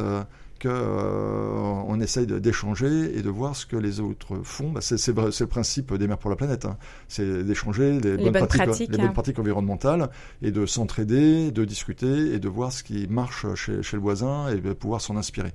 qu'on 0.62 0.68
euh, 0.70 1.82
on 1.88 2.00
essaye 2.00 2.26
d'échanger 2.26 3.18
et 3.18 3.22
de 3.22 3.30
voir 3.30 3.56
ce 3.56 3.66
que 3.66 3.76
les 3.76 4.00
autres 4.00 4.40
font. 4.44 4.70
Bah, 4.70 4.80
c'est 4.80 5.08
le 5.08 5.46
principe 5.46 5.92
des 5.94 6.06
mers 6.06 6.18
pour 6.18 6.30
la 6.30 6.36
planète. 6.36 6.64
Hein. 6.64 6.76
C'est 7.08 7.44
d'échanger 7.44 8.00
les, 8.00 8.16
bonnes, 8.16 8.46
pratiques, 8.46 8.90
les 8.90 8.96
bonnes 8.96 9.06
hein. 9.06 9.12
pratiques 9.12 9.38
environnementales 9.38 10.08
et 10.40 10.50
de 10.50 10.66
s'entraider, 10.66 11.50
de 11.50 11.64
discuter 11.64 12.34
et 12.34 12.38
de 12.38 12.48
voir 12.48 12.72
ce 12.72 12.82
qui 12.82 13.06
marche 13.08 13.46
chez, 13.54 13.82
chez 13.82 13.96
le 13.96 14.02
voisin 14.02 14.48
et 14.48 14.56
de 14.56 14.72
pouvoir 14.72 15.00
s'en 15.00 15.16
inspirer. 15.16 15.52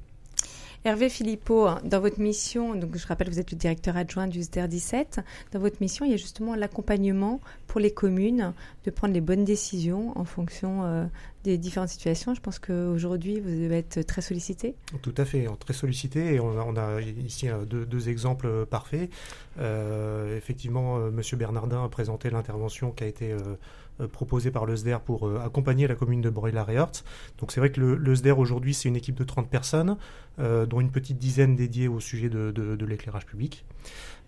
Hervé 0.87 1.09
Philippot, 1.09 1.67
dans 1.83 1.99
votre 1.99 2.21
mission, 2.21 2.73
donc 2.73 2.95
je 2.95 3.05
rappelle, 3.05 3.29
vous 3.29 3.41
êtes 3.41 3.51
le 3.51 3.57
directeur 3.57 3.97
adjoint 3.97 4.25
du 4.25 4.39
SDR 4.39 4.69
17. 4.69 5.19
Dans 5.51 5.59
votre 5.59 5.81
mission, 5.81 6.05
il 6.05 6.11
y 6.11 6.13
a 6.13 6.17
justement 6.17 6.55
l'accompagnement 6.55 7.41
pour 7.67 7.81
les 7.81 7.91
communes 7.91 8.53
de 8.85 8.91
prendre 8.91 9.13
les 9.13 9.19
bonnes 9.19 9.43
décisions 9.43 10.17
en 10.17 10.23
fonction 10.23 10.85
euh, 10.85 11.03
des 11.43 11.57
différentes 11.57 11.89
situations. 11.89 12.33
Je 12.33 12.39
pense 12.39 12.57
qu'aujourd'hui, 12.59 13.41
vous 13.41 13.49
devez 13.49 13.79
être 13.79 14.01
très 14.03 14.21
sollicité. 14.21 14.75
Tout 15.01 15.13
à 15.17 15.25
fait, 15.25 15.45
très 15.59 15.73
sollicité. 15.73 16.35
Et 16.35 16.39
on 16.39 16.77
a, 16.77 17.01
ici 17.01 17.49
euh, 17.49 17.65
deux, 17.65 18.07
exemples 18.07 18.47
euh, 18.47 18.65
parfaits. 18.65 19.09
effectivement, 20.37 21.05
M. 21.07 21.21
Bernardin 21.33 21.83
a 21.83 21.89
présenté 21.89 22.29
l'intervention 22.29 22.91
qui 22.91 23.03
a 23.03 23.07
été 23.07 23.35
proposée 24.11 24.51
par 24.51 24.65
le 24.65 24.75
SDR 24.75 24.99
pour 24.99 25.39
accompagner 25.41 25.87
la 25.87 25.95
commune 25.95 26.21
de 26.21 26.29
Breuil-la-Réorte. 26.29 27.03
Donc 27.39 27.51
c'est 27.51 27.59
vrai 27.59 27.71
que 27.71 27.79
le, 27.79 27.95
le 27.95 28.15
SDR 28.15 28.37
aujourd'hui, 28.37 28.73
c'est 28.73 28.89
une 28.89 28.95
équipe 28.95 29.15
de 29.15 29.23
30 29.23 29.49
personnes, 29.49 29.97
dont 30.37 30.79
une 30.79 30.91
petite 30.91 31.17
dizaine 31.17 31.55
dédiée 31.55 31.87
au 31.87 31.99
sujet 31.99 32.29
de, 32.29 32.85
l'éclairage 32.85 33.25
public. 33.25 33.65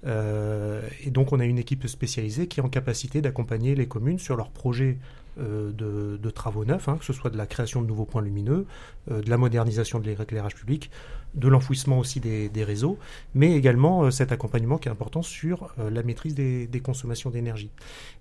Euh, 0.05 0.81
et 1.03 1.11
donc 1.11 1.33
on 1.33 1.39
a 1.39 1.45
une 1.45 1.59
équipe 1.59 1.85
spécialisée 1.87 2.47
qui 2.47 2.59
est 2.59 2.63
en 2.63 2.69
capacité 2.69 3.21
d'accompagner 3.21 3.75
les 3.75 3.87
communes 3.87 4.19
sur 4.19 4.35
leurs 4.35 4.49
projets 4.49 4.97
euh, 5.39 5.71
de, 6.17 6.29
travaux 6.29 6.63
neufs, 6.63 6.87
hein, 6.87 6.97
que 6.97 7.05
ce 7.05 7.13
soit 7.13 7.29
de 7.29 7.37
la 7.37 7.45
création 7.45 7.81
de 7.81 7.87
nouveaux 7.87 8.05
points 8.05 8.21
lumineux, 8.21 8.65
euh, 9.11 9.21
de 9.21 9.29
la 9.29 9.37
modernisation 9.37 9.99
de 9.99 10.05
l'éclairage 10.05 10.55
public, 10.55 10.91
de 11.33 11.47
l'enfouissement 11.47 11.97
aussi 11.97 12.19
des, 12.19 12.63
réseaux, 12.63 12.97
mais 13.33 13.53
également 13.55 14.03
euh, 14.03 14.11
cet 14.11 14.31
accompagnement 14.31 14.77
qui 14.77 14.87
est 14.87 14.91
important 14.91 15.21
sur 15.21 15.73
la 15.77 16.03
maîtrise 16.03 16.35
des, 16.35 16.81
consommations 16.83 17.29
d'énergie. 17.29 17.71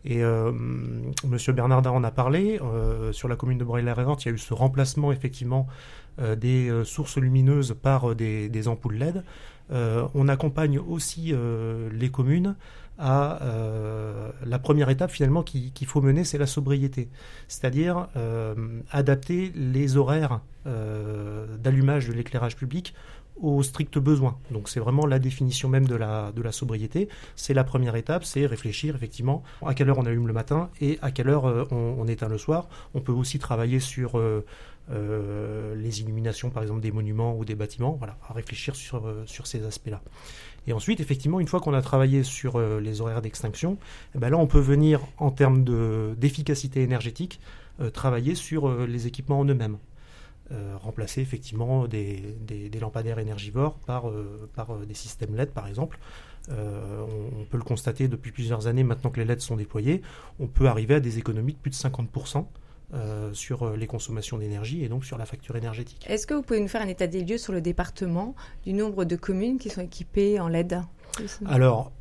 Et 0.04 0.22
Monsieur 1.24 1.52
Bernardin 1.52 1.90
en 1.90 2.02
a 2.02 2.10
parlé, 2.10 2.58
sur 3.12 3.28
la 3.28 3.36
commune 3.36 3.58
de 3.58 3.64
Breuil-la-Révente, 3.64 4.24
il 4.24 4.28
y 4.28 4.30
a 4.30 4.34
eu 4.34 4.38
ce 4.38 4.52
remplacement 4.52 5.12
effectivement 5.12 5.66
des 6.36 6.70
sources 6.84 7.18
lumineuses 7.18 7.76
par 7.80 8.14
des, 8.14 8.68
ampoules 8.68 8.96
LED. 8.96 9.22
on 9.70 10.28
accompagne 10.28 10.78
aussi 10.78 11.32
les 11.92 12.10
communes 12.10 12.56
à 12.98 13.42
euh, 13.42 14.30
la 14.44 14.58
première 14.58 14.90
étape 14.90 15.10
finalement 15.10 15.42
qu'il 15.42 15.86
faut 15.86 16.00
mener, 16.00 16.24
c'est 16.24 16.38
la 16.38 16.46
sobriété, 16.46 17.08
c'est-à-dire 17.46 18.08
euh, 18.16 18.54
adapter 18.90 19.52
les 19.54 19.96
horaires 19.96 20.40
euh, 20.66 21.56
d'allumage 21.56 22.08
de 22.08 22.12
l'éclairage 22.12 22.56
public 22.56 22.94
aux 23.40 23.62
stricts 23.62 23.98
besoins. 23.98 24.36
Donc 24.50 24.68
c'est 24.68 24.80
vraiment 24.80 25.06
la 25.06 25.20
définition 25.20 25.68
même 25.68 25.86
de 25.86 25.94
la, 25.94 26.32
de 26.32 26.42
la 26.42 26.50
sobriété. 26.50 27.08
C'est 27.36 27.54
la 27.54 27.62
première 27.62 27.94
étape, 27.94 28.24
c'est 28.24 28.46
réfléchir 28.46 28.96
effectivement 28.96 29.44
à 29.64 29.74
quelle 29.74 29.88
heure 29.90 29.98
on 29.98 30.06
allume 30.06 30.26
le 30.26 30.32
matin 30.32 30.70
et 30.80 30.98
à 31.02 31.12
quelle 31.12 31.28
heure 31.28 31.44
on, 31.70 31.96
on, 32.00 32.08
éteint 32.08 32.28
le 32.28 32.38
soir. 32.38 32.68
On 32.94 33.00
peut 33.00 33.12
aussi 33.12 33.38
travailler 33.38 33.78
sur 33.78 34.20
les 34.90 36.00
illuminations 36.00 36.50
par 36.50 36.64
exemple 36.64 36.80
des 36.80 36.90
monuments 36.90 37.36
ou 37.36 37.44
des 37.44 37.54
bâtiments, 37.54 37.92
voilà, 37.92 38.18
à 38.28 38.32
réfléchir 38.32 38.74
sur, 38.74 39.08
sur 39.26 39.46
ces 39.46 39.64
aspects-là. 39.64 40.02
Et 40.68 40.74
ensuite, 40.74 41.00
effectivement, 41.00 41.40
une 41.40 41.48
fois 41.48 41.60
qu'on 41.60 41.72
a 41.72 41.80
travaillé 41.80 42.22
sur 42.22 42.56
euh, 42.56 42.78
les 42.78 43.00
horaires 43.00 43.22
d'extinction, 43.22 43.78
eh 44.14 44.18
ben 44.18 44.28
là, 44.28 44.36
on 44.36 44.46
peut 44.46 44.60
venir, 44.60 45.00
en 45.16 45.30
termes 45.30 45.64
d'efficacité 46.14 46.82
énergétique, 46.82 47.40
euh, 47.80 47.88
travailler 47.88 48.34
sur 48.34 48.68
euh, 48.68 48.86
les 48.86 49.06
équipements 49.06 49.40
en 49.40 49.46
eux-mêmes. 49.46 49.78
remplacer 50.82 51.20
effectivement 51.22 51.86
des, 51.86 52.36
lampadaires 52.80 53.18
énergivores 53.18 53.74
par, 53.86 54.04
par 54.54 54.78
des 54.78 54.94
systèmes 54.94 55.34
LED, 55.36 55.50
par 55.52 55.66
exemple. 55.66 55.98
on, 56.50 57.44
peut 57.50 57.58
le 57.58 57.64
constater 57.64 58.08
depuis 58.08 58.32
plusieurs 58.32 58.66
années, 58.66 58.84
maintenant 58.84 59.10
que 59.10 59.20
les 59.20 59.26
LED 59.26 59.40
sont 59.40 59.56
déployés, 59.56 60.00
on 60.40 60.46
peut 60.46 60.66
arriver 60.66 60.94
à 60.94 61.00
des 61.00 61.18
économies 61.18 61.52
de 61.52 61.58
plus 61.58 61.70
de 61.70 61.76
50%. 61.76 62.46
Euh, 62.94 63.34
sur 63.34 63.64
euh, 63.64 63.76
les 63.76 63.86
consommations 63.86 64.38
d'énergie 64.38 64.82
et 64.82 64.88
donc 64.88 65.04
sur 65.04 65.18
la 65.18 65.26
facture 65.26 65.56
énergétique. 65.56 66.06
Est-ce 66.08 66.26
que 66.26 66.32
vous 66.32 66.40
pouvez 66.40 66.58
nous 66.58 66.68
faire 66.68 66.80
un 66.80 66.88
état 66.88 67.06
des 67.06 67.22
lieux 67.22 67.36
sur 67.36 67.52
le 67.52 67.60
département 67.60 68.34
du 68.64 68.72
nombre 68.72 69.04
de 69.04 69.14
communes 69.14 69.58
qui 69.58 69.68
sont 69.68 69.82
équipées 69.82 70.40
en 70.40 70.48
LED? 70.48 70.80
Alors, 71.44 71.92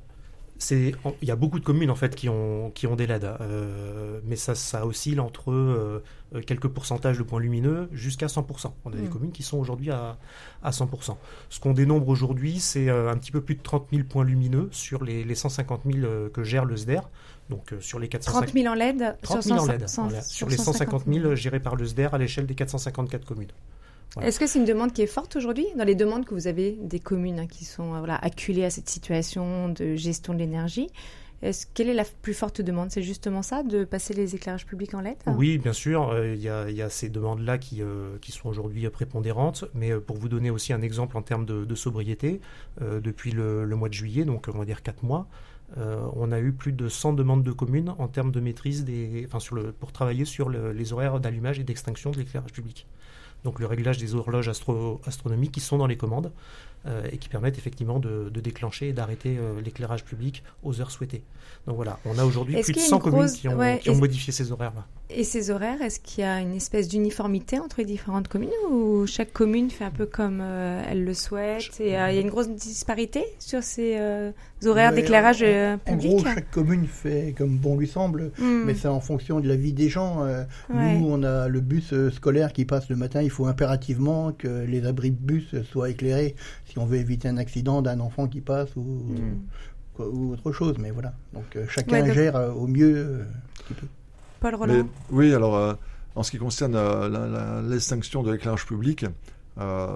il 0.71 1.27
y 1.27 1.31
a 1.31 1.35
beaucoup 1.35 1.59
de 1.59 1.65
communes 1.65 1.91
en 1.91 1.95
fait 1.95 2.15
qui 2.15 2.29
ont, 2.29 2.71
qui 2.71 2.87
ont 2.87 2.95
des 2.95 3.07
LED, 3.07 3.23
euh, 3.23 4.19
mais 4.25 4.35
ça, 4.35 4.55
ça 4.55 4.85
oscille 4.85 5.19
entre 5.19 6.01
quelques 6.45 6.67
pourcentages 6.67 7.17
de 7.17 7.23
points 7.23 7.39
lumineux 7.39 7.89
jusqu'à 7.91 8.27
100%. 8.27 8.71
On 8.85 8.91
a 8.91 8.95
des 8.95 9.03
hmm. 9.03 9.09
communes 9.09 9.31
qui 9.31 9.43
sont 9.43 9.57
aujourd'hui 9.57 9.91
à, 9.91 10.17
à 10.63 10.71
100%. 10.71 11.15
Ce 11.49 11.59
qu'on 11.59 11.73
dénombre 11.73 12.09
aujourd'hui, 12.09 12.59
c'est 12.59 12.89
un 12.89 13.15
petit 13.17 13.31
peu 13.31 13.41
plus 13.41 13.55
de 13.55 13.61
30 13.61 13.87
000 13.91 14.03
points 14.03 14.25
lumineux 14.25 14.69
sur 14.71 15.03
les, 15.03 15.23
les 15.23 15.35
150 15.35 15.81
000 15.85 16.29
que 16.33 16.43
gère 16.43 16.65
le 16.65 16.75
SDER. 16.75 17.01
Donc 17.49 17.73
euh, 17.73 17.79
sur 17.79 17.99
les 17.99 18.09
450 18.09 18.47
30 18.47 18.53
000 18.61 18.73
en 18.73 18.75
LED, 18.75 19.17
30 19.21 19.41
000 19.43 19.59
en 19.59 19.65
LED 19.65 19.87
sur, 19.87 20.49
les 20.49 20.57
150 20.57 21.03
000 21.07 21.35
gérés 21.35 21.59
par 21.59 21.75
le 21.75 21.85
SDER 21.85 22.09
à 22.11 22.17
l'échelle 22.17 22.45
des 22.45 22.55
454 22.55 23.25
communes. 23.25 23.51
Est-ce 24.21 24.39
que 24.39 24.47
c'est 24.47 24.59
une 24.59 24.65
demande 24.65 24.93
qui 24.93 25.01
est 25.01 25.07
forte 25.07 25.35
aujourd'hui 25.35 25.65
dans 25.75 25.83
les 25.83 25.95
demandes 25.95 26.25
que 26.25 26.33
vous 26.33 26.47
avez 26.47 26.77
des 26.81 26.99
communes 26.99 27.39
hein, 27.39 27.47
qui 27.47 27.65
sont 27.65 27.97
voilà, 27.99 28.15
acculées 28.15 28.65
à 28.65 28.69
cette 28.69 28.89
situation 28.89 29.69
de 29.69 29.95
gestion 29.95 30.33
de 30.33 30.39
l'énergie? 30.39 30.89
Est-ce, 31.43 31.67
quelle 31.71 31.87
est 31.87 31.93
la 31.93 32.05
plus 32.23 32.33
forte 32.33 32.61
demande? 32.61 32.89
C'est 32.89 33.03
justement 33.03 33.43
ça, 33.43 33.61
de 33.61 33.83
passer 33.83 34.15
les 34.15 34.33
éclairages 34.33 34.65
publics 34.65 34.95
en 34.95 35.01
LED 35.01 35.17
Oui, 35.27 35.59
bien 35.59 35.73
sûr. 35.73 36.09
Euh, 36.09 36.33
il 36.33 36.41
y, 36.41 36.49
a 36.49 36.89
ces 36.89 37.09
demandes-là 37.09 37.59
qui, 37.59 37.83
euh, 37.83 38.17
qui 38.21 38.31
sont 38.31 38.49
aujourd'hui 38.49 38.89
prépondérantes. 38.89 39.65
Mais 39.75 39.93
pour 39.99 40.17
vous 40.17 40.29
donner 40.29 40.49
aussi 40.49 40.73
un 40.73 40.81
exemple 40.81 41.15
en 41.15 41.21
termes 41.21 41.45
de, 41.45 41.75
sobriété, 41.75 42.41
depuis 42.81 43.31
le, 43.31 43.65
le, 43.65 43.75
mois 43.75 43.89
de 43.89 43.93
juillet, 43.93 44.25
donc 44.25 44.47
on 44.51 44.57
va 44.57 44.65
dire 44.65 44.81
4 44.81 45.03
mois, 45.03 45.27
euh, 45.77 46.07
on 46.15 46.31
a 46.31 46.39
eu 46.39 46.53
plus 46.53 46.71
de 46.71 46.87
100 46.87 47.13
demandes 47.13 47.43
de 47.43 47.51
communes 47.51 47.93
en 47.97 48.07
termes 48.07 48.31
de 48.31 48.39
maîtrise 48.39 48.85
des, 48.85 49.25
enfin 49.27 49.39
sur 49.39 49.55
le, 49.55 49.73
pour 49.73 49.91
travailler 49.91 50.23
sur 50.23 50.49
les 50.49 50.93
horaires 50.93 51.19
d'allumage 51.19 51.59
et 51.59 51.63
d'extinction 51.63 52.11
de 52.11 52.17
l'éclairage 52.17 52.53
public. 52.53 52.87
Donc 53.47 53.61
le 53.61 53.65
réglage 53.65 53.97
des 53.97 54.13
horloges 54.13 54.49
astronomiques 54.49 55.53
qui 55.53 55.61
sont 55.61 55.77
dans 55.77 55.87
les 55.87 55.95
commandes 55.95 56.33
euh, 56.85 57.07
et 57.13 57.17
qui 57.17 57.29
permettent 57.29 57.57
effectivement 57.57 57.97
de, 57.97 58.29
déclencher 58.29 58.89
et 58.89 58.93
d'arrêter 58.93 59.37
euh, 59.37 59.61
l'éclairage 59.61 60.03
public 60.03 60.43
aux 60.63 60.81
heures 60.81 60.91
souhaitées. 60.91 61.23
Donc 61.65 61.77
voilà, 61.77 61.97
on 62.03 62.17
a 62.19 62.25
aujourd'hui 62.25 62.61
plus 62.61 62.73
de 62.73 62.79
100 62.79 62.99
communes 62.99 63.31
qui 63.31 63.47
ont, 63.47 63.95
modifié 63.95 64.33
ces 64.33 64.51
horaires-là. 64.51 64.85
Et 65.09 65.23
ces 65.23 65.49
horaires, 65.49 65.81
est-ce 65.81 66.01
qu'il 66.01 66.25
y 66.25 66.27
a 66.27 66.41
une 66.41 66.55
espèce 66.55 66.89
d'uniformité 66.89 67.57
entre 67.57 67.77
les 67.77 67.85
différentes 67.85 68.27
communes 68.27 68.49
ou 68.69 69.07
chaque 69.07 69.31
commune 69.31 69.69
fait 69.69 69.85
un 69.85 69.91
peu 69.91 70.05
comme 70.05 70.41
euh, 70.41 70.83
elle 70.85 71.05
le 71.05 71.13
souhaite 71.13 71.79
et 71.79 71.87
il 71.87 71.91
y 71.93 71.95
a 71.95 72.19
une 72.19 72.29
grosse 72.29 72.49
disparité 72.49 73.23
sur 73.39 73.63
ces 73.63 73.97
horaires 74.65 74.93
d'éclairage 74.93 75.39
public 75.85 76.11
En 76.11 76.15
gros, 76.15 76.23
chaque 76.23 76.51
commune 76.51 76.87
fait 76.87 77.35
comme 77.37 77.57
bon 77.57 77.77
lui 77.77 77.87
semble, 77.87 78.31
hmm. 78.39 78.63
mais 78.65 78.73
c'est 78.73 78.87
en 78.87 78.99
fonction 78.99 79.39
de 79.39 79.47
la 79.47 79.55
vie 79.55 79.73
des 79.73 79.89
gens. 79.89 80.25
Nous, 80.69 81.07
on 81.07 81.23
a 81.23 81.47
le 81.47 81.61
bus 81.61 81.93
scolaire 82.09 82.53
qui 82.53 82.65
passe 82.65 82.89
le 82.89 82.95
matin, 82.95 83.21
il 83.21 83.29
faut 83.29 83.45
impérativement 83.45 84.31
que 84.31 84.65
les 84.65 84.85
abris 84.85 85.11
de 85.11 85.17
bus 85.19 85.55
soient 85.63 85.89
éclairés 85.89 86.35
si 86.65 86.79
on 86.79 86.85
veut 86.85 86.97
éviter 86.97 87.27
un 87.27 87.37
accident 87.37 87.81
d'un 87.81 87.99
enfant 87.99 88.27
qui 88.27 88.41
passe 88.41 88.75
ou, 88.75 88.81
hmm. 88.81 90.01
ou, 90.01 90.33
autre 90.33 90.51
chose. 90.51 90.75
Mais 90.79 90.91
voilà, 90.91 91.13
donc 91.33 91.55
euh, 91.55 91.65
chacun 91.69 92.05
gère 92.11 92.35
euh, 92.35 92.51
au 92.51 92.67
mieux 92.67 92.95
euh, 92.95 93.23
ce 93.59 93.63
qu'il 93.63 93.75
peut. 93.75 93.87
Paul 94.39 94.55
Roland. 94.55 94.87
oui, 95.09 95.33
alors 95.33 95.77
en 96.15 96.21
ce 96.21 96.29
qui 96.29 96.37
concerne 96.37 96.77
l'extinction 97.67 98.21
de 98.21 98.31
l'éclairage 98.31 98.67
public, 98.67 99.05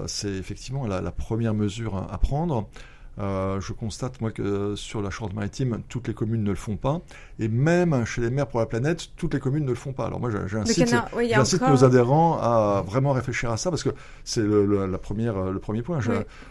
c'est 0.07 0.33
effectivement 0.33 0.87
la, 0.87 0.99
la, 0.99 1.11
première 1.11 1.53
mesure 1.53 1.95
à 2.11 2.17
prendre. 2.17 2.67
Euh, 3.19 3.59
je 3.59 3.73
constate, 3.73 4.21
moi, 4.21 4.31
que 4.31 4.75
sur 4.75 5.01
la 5.01 5.09
Charente-Maritime, 5.09 5.81
toutes 5.89 6.07
les 6.07 6.13
communes 6.13 6.43
ne 6.43 6.49
le 6.49 6.55
font 6.55 6.77
pas. 6.77 7.01
Et 7.39 7.47
même 7.47 8.05
chez 8.05 8.21
les 8.21 8.29
maires 8.29 8.47
pour 8.47 8.59
la 8.59 8.65
planète, 8.65 9.09
toutes 9.17 9.33
les 9.33 9.39
communes 9.39 9.65
ne 9.65 9.69
le 9.69 9.75
font 9.75 9.93
pas. 9.93 10.05
Alors 10.05 10.19
moi, 10.19 10.29
j'incite 10.47 11.61
nos 11.61 11.83
adhérents 11.83 12.39
à 12.39 12.83
vraiment 12.85 13.11
réfléchir 13.11 13.51
à 13.51 13.57
ça, 13.57 13.69
parce 13.69 13.83
que 13.83 13.89
c'est 14.23 14.41
le, 14.41 14.85
la 14.85 14.97
première, 14.97 15.51
le 15.51 15.59
premier 15.59 15.81
point. 15.81 15.99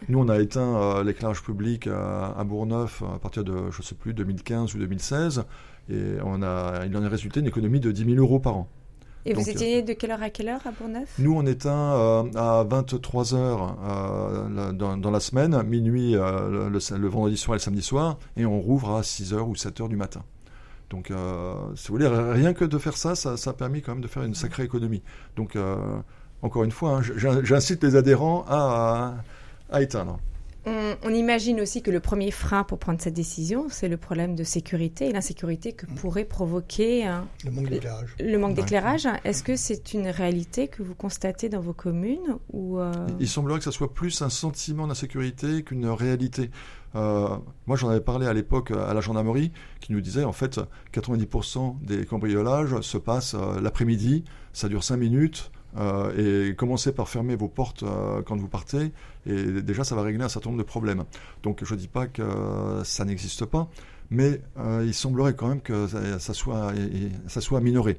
Nous, 0.09 0.19
on 0.19 0.29
a 0.29 0.39
éteint 0.39 0.77
euh, 0.77 1.05
l'éclairage 1.05 1.43
public 1.43 1.87
à, 1.87 2.35
à, 2.39 2.45
Bourgneuf 2.45 3.03
à 3.03 3.19
partir 3.19 3.45
de, 3.45 3.71
je 3.71 3.79
ne 3.79 3.83
sais 3.83 3.95
plus, 3.95 4.13
2015 4.13 4.75
ou 4.75 4.79
2016. 4.79 5.45
Et 5.89 6.17
on 6.25 6.43
a, 6.43 6.85
il 6.87 6.97
en 6.97 7.03
est 7.03 7.09
résulté 7.09 7.41
une 7.41 7.47
économie 7.47 7.81
de 7.81 7.91
10 7.91 8.05
000 8.05 8.17
euros 8.17 8.39
par 8.39 8.57
an. 8.57 8.69
Et 9.27 9.35
vous 9.35 9.49
étiez 9.49 9.83
de 9.83 9.93
quelle 9.93 10.13
heure 10.13 10.23
à 10.23 10.31
quelle 10.31 10.49
heure 10.49 10.67
à 10.67 10.71
Bourneuf? 10.71 11.15
Nous, 11.19 11.35
on 11.35 11.45
éteint 11.47 11.95
euh, 11.95 12.25
à 12.35 12.65
23 12.65 13.35
heures 13.35 13.77
euh, 13.85 14.73
dans, 14.73 15.11
la 15.11 15.21
semaine, 15.21 15.63
minuit 15.63 16.17
euh, 16.17 16.71
le, 16.71 17.09
vendredi 17.09 17.37
soir 17.37 17.57
et 17.57 17.59
le 17.59 17.63
samedi 17.63 17.83
soir, 17.83 18.19
et 18.37 18.47
on 18.47 18.61
rouvre 18.61 18.97
à 18.97 19.03
6 19.03 19.35
heures 19.35 19.49
ou 19.49 19.55
7 19.55 19.81
heures 19.81 19.89
du 19.89 19.97
matin. 19.97 20.25
Donc, 20.89 21.13
si 21.77 21.89
vous 21.89 21.95
voulez, 21.95 22.09
rien 22.09 22.53
que 22.53 22.65
de 22.65 22.77
faire 22.79 22.97
ça, 22.97 23.15
ça, 23.15 23.35
a 23.35 23.53
permis 23.53 23.81
quand 23.81 23.93
même 23.93 24.03
de 24.03 24.09
faire 24.09 24.25
une 24.25 24.35
sacrée 24.35 24.65
économie. 24.65 25.03
Donc, 25.37 25.57
encore 26.43 26.65
une 26.65 26.73
fois, 26.73 26.99
hein, 26.99 27.03
j'incite 27.45 27.85
les 27.85 27.95
adhérents 27.95 28.45
à 28.49 29.23
éteindre. 29.81 30.19
On, 30.67 31.15
imagine 31.15 31.61
aussi 31.61 31.83
que 31.83 31.91
le 31.91 32.01
premier 32.01 32.31
frein 32.31 32.65
pour 32.65 32.79
prendre 32.79 33.01
cette 33.01 33.15
décision, 33.15 33.67
c'est 33.69 33.89
le 33.89 33.97
problème 33.97 34.35
de 34.35 34.45
sécurité 34.45 35.09
et 35.09 35.13
l'insécurité 35.13 35.73
que 35.73 35.87
mm. 35.87 35.95
pourrait 35.97 36.25
provoquer 36.25 37.11
le 37.45 37.51
manque 37.51 37.69
d'éclairage. 37.69 38.17
Le 38.21 38.39
manque 38.39 38.55
d'éclairage. 38.55 39.09
Est-ce 39.25 39.43
que 39.43 39.57
c'est 39.57 39.93
une 39.93 40.09
réalité 40.09 40.69
que 40.69 40.83
vous 40.83 40.95
constatez 40.95 41.49
dans 41.49 41.61
vos 41.61 41.73
communes 41.73 42.39
ou 42.53 42.79
euh, 42.79 42.93
Il 43.19 43.29
semblerait 43.29 43.59
que 43.59 43.65
ça 43.65 43.73
soit 43.73 43.93
plus 43.93 44.23
un 44.23 44.31
sentiment 44.31 44.87
d'insécurité 44.87 45.63
qu'une 45.63 45.87
réalité. 45.87 46.51
Euh, 46.95 47.37
moi, 47.67 47.77
j'en 47.77 47.89
avais 47.89 48.01
parlé 48.01 48.27
à 48.27 48.33
l'époque 48.33 48.71
à 48.71 48.93
la 48.95 49.01
gendarmerie, 49.01 49.53
qui 49.81 49.93
nous 49.93 50.01
disait 50.01 50.25
en 50.25 50.33
fait 50.33 50.61
90% 50.93 51.81
des 51.83 52.05
cambriolages 52.05 52.81
se 52.81 52.99
passent 52.99 53.35
euh, 53.35 53.61
l'après-midi, 53.61 54.25
ça 54.53 54.69
dure 54.69 54.83
5 54.83 54.97
minutes. 54.97 55.51
Euh, 55.77 56.49
et 56.51 56.55
commencez 56.55 56.93
par 56.93 57.09
fermer 57.09 57.37
vos 57.37 57.49
portes 57.49 57.83
euh, 57.83 58.23
quand 58.23 58.37
vous 58.37 58.49
partez, 58.49 58.93
et 59.27 59.63
déjà 59.63 59.85
ça 59.85 59.95
va 59.95 60.03
régler 60.03 60.25
un 60.25 60.29
certain 60.29 60.51
nombre 60.51 60.63
de 60.63 60.67
problèmes. 60.67 61.05
Donc 61.43 61.65
je 61.65 61.75
ne 61.75 61.79
dis 61.79 61.89
pas 61.89 62.07
que 62.07 62.23
ça 62.85 63.05
n'existe 63.05 63.45
pas, 63.45 63.69
mais 64.11 64.41
euh, 64.59 64.85
il 64.85 64.95
semblerait 64.95 65.35
quand 65.35 65.49
même 65.49 65.61
que 65.61 65.87
ça, 66.19 66.35
soit, 66.35 66.73
ça 67.29 67.61
minoré. 67.61 67.99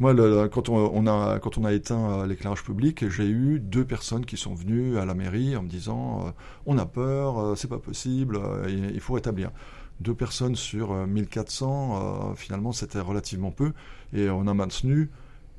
Moi, 0.00 0.12
quand, 0.48 0.68
on, 0.70 1.06
a, 1.06 1.38
quand 1.38 1.56
on 1.56 1.64
a 1.64 1.72
éteint 1.72 2.26
l'éclairage 2.26 2.64
public, 2.64 3.08
j'ai 3.08 3.28
eu 3.28 3.60
deux 3.60 3.84
personnes 3.84 4.26
qui 4.26 4.36
sont 4.36 4.52
venues 4.52 4.98
à 4.98 5.04
la 5.04 5.14
mairie 5.14 5.56
en 5.56 5.62
me 5.62 5.68
disant 5.68 6.34
on 6.66 6.78
a 6.78 6.86
peur, 6.86 7.56
c'est 7.56 7.68
pas 7.68 7.78
possible, 7.78 8.40
il 8.66 8.98
faut 8.98 9.14
rétablir 9.14 9.52
deux 10.00 10.14
personnes 10.14 10.56
sur 10.56 10.92
1400, 11.06 12.34
finalement 12.34 12.72
c'était 12.72 12.98
relativement 12.98 13.52
peu, 13.52 13.72
et 14.12 14.28
on 14.30 14.48
a 14.48 14.54
maintenu 14.54 15.10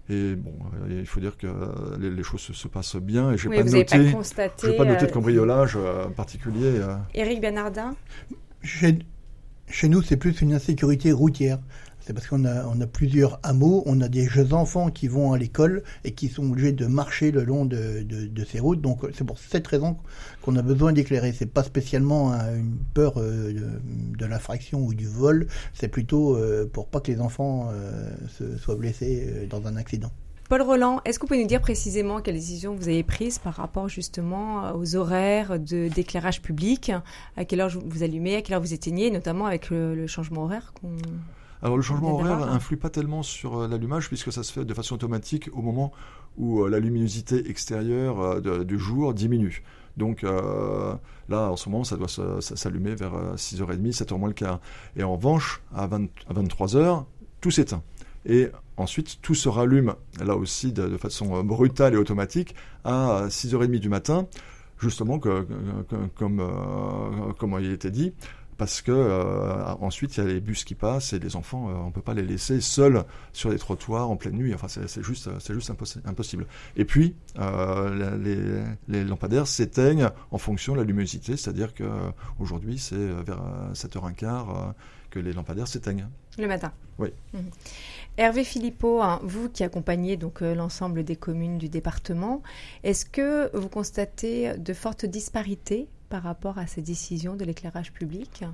et 0.07 0.35
bon, 0.35 0.53
euh, 0.83 0.99
il 0.99 1.07
faut 1.07 1.19
dire 1.19 1.35
que 1.35 1.47
euh, 1.47 1.97
les, 1.97 2.23
choses 2.23 2.41
se, 2.41 2.67
passent 2.67 2.95
bien 2.95 3.31
et 3.31 3.37
je 3.37 3.49
n'ai 3.49 3.57
pas, 3.57 3.63
noté, 3.63 3.85
pas, 3.85 4.49
pas 4.77 4.85
noté 4.85 5.05
de 5.05 5.09
euh, 5.09 5.13
cambriolage 5.13 5.77
particulier. 6.15 6.79
Éric 7.15 7.41
Bernardin? 7.41 7.95
Chez 8.61 9.89
nous, 9.89 10.03
c'est 10.03 10.17
plus 10.17 10.41
une 10.41 10.53
insécurité 10.53 11.11
routière. 11.11 11.59
C'est 12.05 12.13
parce 12.13 12.27
qu'on 12.27 12.45
a, 12.45 12.87
plusieurs 12.87 13.39
hameaux, 13.41 13.81
on 13.87 13.99
a 13.99 14.07
des 14.07 14.27
jeunes 14.27 14.53
enfants 14.53 14.91
qui 14.91 15.07
vont 15.07 15.33
à 15.33 15.39
l'école 15.39 15.81
et 16.03 16.11
qui 16.11 16.27
sont 16.27 16.51
obligés 16.51 16.71
de 16.71 16.85
marcher 16.85 17.31
le 17.31 17.43
long 17.43 17.65
de, 17.65 18.05
ces 18.47 18.59
routes. 18.59 18.79
Donc 18.79 19.01
c'est 19.15 19.23
pour 19.23 19.39
cette 19.39 19.65
raison 19.65 19.97
qu'on 20.43 20.55
a 20.55 20.61
besoin 20.61 20.93
d'éclairer. 20.93 21.33
C'est 21.33 21.51
pas 21.51 21.63
spécialement 21.63 22.31
une 22.33 22.77
peur 22.93 23.15
euh, 23.17 23.53
de, 24.19 24.25
l'infraction 24.25 24.81
ou 24.85 24.93
du 24.93 25.07
vol, 25.07 25.47
c'est 25.73 25.87
plutôt 25.87 26.35
euh, 26.35 26.69
pour 26.71 26.87
pas 26.87 26.99
que 26.99 27.11
les 27.11 27.19
enfants 27.19 27.69
euh, 27.71 28.11
se, 28.37 28.55
soient 28.57 28.75
blessés 28.75 29.47
dans 29.49 29.65
un 29.65 29.75
accident. 29.75 30.11
Paul 30.47 30.61
Roland, 30.61 31.01
est-ce 31.05 31.17
que 31.17 31.23
vous 31.23 31.29
pouvez 31.29 31.41
nous 31.41 31.47
dire 31.47 31.61
précisément 31.61 32.21
quelles 32.21 32.35
décisions 32.35 32.75
vous 32.75 32.87
avez 32.87 33.01
prises 33.01 33.39
par 33.39 33.55
rapport 33.55 33.89
justement 33.89 34.75
aux 34.75 34.95
horaires 34.95 35.57
d'éclairage 35.59 36.43
public? 36.43 36.91
À 37.35 37.45
quelle 37.45 37.61
heure 37.61 37.71
vous 37.83 38.03
allumez, 38.03 38.35
à 38.35 38.41
quelle 38.43 38.53
heure 38.53 38.61
vous 38.61 38.75
éteignez, 38.75 39.09
notamment 39.09 39.47
avec 39.47 39.71
le, 39.71 40.05
changement 40.05 40.43
horaire 40.43 40.71
alors 41.65 41.77
le 41.77 41.81
changement 41.81 42.13
horaire 42.13 42.43
influe 42.43 42.77
pas 42.77 42.91
tellement 42.91 43.23
sur 43.23 43.57
euh, 43.57 43.67
l'allumage 43.67 44.07
puisque 44.07 44.31
ça 44.31 44.43
se 44.43 44.53
fait 44.53 44.65
de 44.65 44.73
façon 44.75 44.93
automatique 44.93 45.49
au 45.51 45.63
moment 45.63 45.91
où 46.37 46.61
euh, 46.61 46.69
la 46.69 46.79
luminosité 46.79 47.49
extérieure 47.49 48.21
euh, 48.21 48.63
du 48.63 48.77
jour 48.77 49.15
diminue. 49.15 49.63
Donc 49.97 50.23
là, 50.23 50.99
en 51.29 51.55
ce 51.55 51.69
moment, 51.69 51.85
ça 51.85 51.95
doit 51.95 52.09
s'allumer 52.41 52.95
vers 52.95 53.13
6h30, 53.35 53.95
7h 53.95 54.19
moins 54.19 54.27
le 54.27 54.33
quart. 54.33 54.59
Et 54.97 55.03
en 55.03 55.15
revanche, 55.15 55.61
à, 55.73 55.87
23h, 55.87 57.05
tout 57.39 57.49
s'éteint. 57.49 57.81
Et 58.25 58.49
ensuite, 58.75 59.21
tout 59.21 59.35
se 59.35 59.47
rallume, 59.47 59.95
là 60.21 60.35
aussi, 60.35 60.73
de, 60.73 60.97
façon 60.97 61.41
brutale 61.45 61.93
et 61.93 61.97
automatique, 61.97 62.55
à 62.83 63.27
6h30 63.29 63.79
du 63.79 63.87
matin, 63.87 64.27
justement, 64.79 65.17
comme, 65.17 66.41
comme 67.37 67.57
il 67.61 67.71
était 67.71 67.91
dit, 67.91 68.13
parce 68.57 68.81
que 68.81 68.91
euh, 68.91 69.65
ensuite 69.81 70.17
il 70.17 70.23
y 70.23 70.27
a 70.27 70.29
les 70.29 70.39
bus 70.39 70.63
qui 70.63 70.75
passent 70.75 71.13
et 71.13 71.19
les 71.19 71.35
enfants, 71.35 71.69
euh, 71.69 71.73
on 71.73 71.91
peut 71.91 72.01
pas 72.01 72.13
les 72.13 72.23
laisser 72.23 72.61
seuls 72.61 73.03
sur 73.33 73.49
les 73.49 73.57
trottoirs 73.57 74.09
en 74.09 74.15
pleine 74.15 74.35
nuit. 74.35 74.53
Enfin, 74.53 74.67
c'est 74.67 75.03
juste, 75.03 75.29
c'est 75.39 75.53
juste 75.53 75.71
impossible. 76.05 76.47
Et 76.77 76.85
puis 76.85 77.15
euh, 77.37 78.17
les, 78.17 78.63
les, 78.87 79.03
lampadaires 79.03 79.47
s'éteignent 79.47 80.09
en 80.31 80.37
fonction 80.37 80.73
de 80.73 80.79
la 80.79 80.83
luminosité, 80.83 81.37
c'est-à-dire 81.37 81.73
que 81.73 81.83
aujourd'hui 82.39 82.77
c'est 82.77 82.95
vers 82.95 83.41
7h15 83.73 84.73
que 85.09 85.19
les 85.19 85.33
lampadaires 85.33 85.67
s'éteignent. 85.67 86.07
Le 86.37 86.47
matin. 86.47 86.71
Oui. 86.97 87.09
Mmh. 87.33 87.39
Hervé 88.17 88.43
Philippot, 88.43 89.01
hein, 89.01 89.19
vous 89.23 89.49
qui 89.49 89.63
accompagnez 89.63 90.17
donc 90.17 90.41
l'ensemble 90.41 91.03
des 91.03 91.15
communes 91.15 91.57
du 91.57 91.69
département, 91.69 92.41
est-ce 92.83 93.05
que 93.05 93.55
vous 93.55 93.69
constatez 93.69 94.57
de 94.57 94.73
fortes 94.73 95.05
disparités 95.05 95.87
par 96.09 96.23
rapport 96.23 96.57
à 96.57 96.67
ces 96.67 96.81
décisions 96.81 97.35
de 97.35 97.45
l'éclairage 97.45 97.91
public 97.91 98.45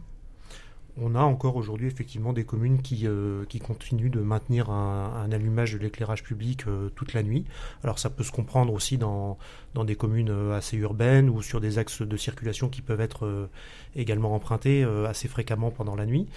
on 0.97 1.15
a 1.15 1.21
encore 1.21 1.55
aujourd'hui 1.55 1.87
effectivement 1.87 2.33
des 2.33 2.43
communes 2.43 2.81
qui, 2.81 3.07
euh, 3.07 3.45
continuent 3.63 4.09
de 4.09 4.19
maintenir 4.19 4.69
un, 4.69 5.31
allumage 5.31 5.73
de 5.73 5.77
l'éclairage 5.77 6.23
public 6.23 6.67
euh, 6.67 6.89
toute 6.95 7.13
la 7.13 7.23
nuit. 7.23 7.45
Alors 7.83 7.99
ça 7.99 8.09
peut 8.09 8.23
se 8.23 8.31
comprendre 8.31 8.73
aussi 8.73 8.97
dans, 8.97 9.37
dans 9.73 9.85
des 9.85 9.95
communes 9.95 10.29
euh, 10.29 10.57
assez 10.57 10.77
urbaines 10.77 11.29
ou 11.29 11.41
sur 11.41 11.61
des 11.61 11.77
axes 11.77 12.01
de 12.01 12.17
circulation 12.17 12.69
qui 12.69 12.81
peuvent 12.81 13.01
être 13.01 13.49
également 13.95 14.33
empruntés 14.33 14.83
assez 15.07 15.27
fréquemment 15.27 15.71
pendant 15.71 15.95
la 15.95 16.05
nuit. 16.05 16.27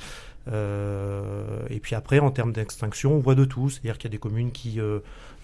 Et 0.46 1.80
puis 1.80 1.94
après, 1.94 2.18
en 2.18 2.30
termes 2.30 2.52
d'extinction, 2.52 3.14
on 3.14 3.20
voit 3.20 3.34
de 3.34 3.44
tout. 3.44 3.70
C'est-à-dire 3.70 3.98
qu'il 3.98 4.10
y 4.10 4.12
a 4.12 4.16
des 4.16 4.18
communes 4.18 4.52
qui 4.52 4.80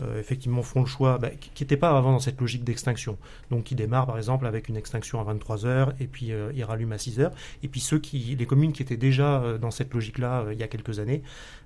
euh, 0.02 0.18
effectivement 0.18 0.62
font 0.62 0.80
le 0.80 0.86
choix, 0.86 1.18
bah, 1.18 1.28
qui 1.28 1.62
n'étaient 1.62 1.76
pas 1.76 1.90
avant 1.96 2.12
dans 2.12 2.20
cette 2.20 2.40
logique 2.40 2.64
d'extinction. 2.64 3.18
Donc 3.50 3.64
qui 3.64 3.74
démarrent 3.74 4.06
par 4.06 4.16
exemple 4.16 4.46
avec 4.46 4.68
une 4.68 4.76
extinction 4.76 5.20
à 5.20 5.24
23 5.24 5.66
heures 5.66 5.92
et 6.00 6.06
puis 6.06 6.32
euh, 6.32 6.52
ils 6.54 6.64
rallument 6.64 6.94
à 6.94 6.98
6 6.98 7.20
heures. 7.20 7.32
Et 7.62 7.68
puis 7.68 7.80
ceux 7.80 7.98
qui, 7.98 8.18
les 8.38 8.46
communes 8.46 8.72
qui 8.72 8.82
étaient 8.82 8.96
déjà 8.96 9.42
euh, 9.42 9.58
dans 9.58 9.70
cette 9.70 9.92
logique-là 9.92 10.46
il 10.52 10.58
y 10.58 10.62
a 10.62 10.68
quelques 10.68 10.98
années, 11.00 11.22